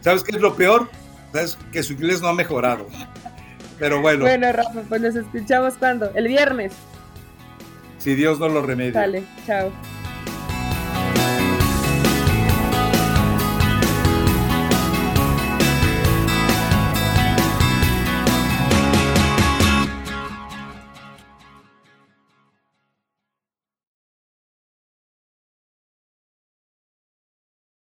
[0.00, 0.88] ¿Sabes qué es lo peor?
[1.32, 1.58] ¿Sabes?
[1.72, 2.86] Que su inglés no ha mejorado.
[3.78, 4.24] Pero bueno.
[4.24, 6.12] Bueno, Rafa, pues nos escuchamos cuando?
[6.14, 6.72] El viernes.
[7.98, 9.00] Si Dios no lo remedia.
[9.00, 9.72] Dale, chao.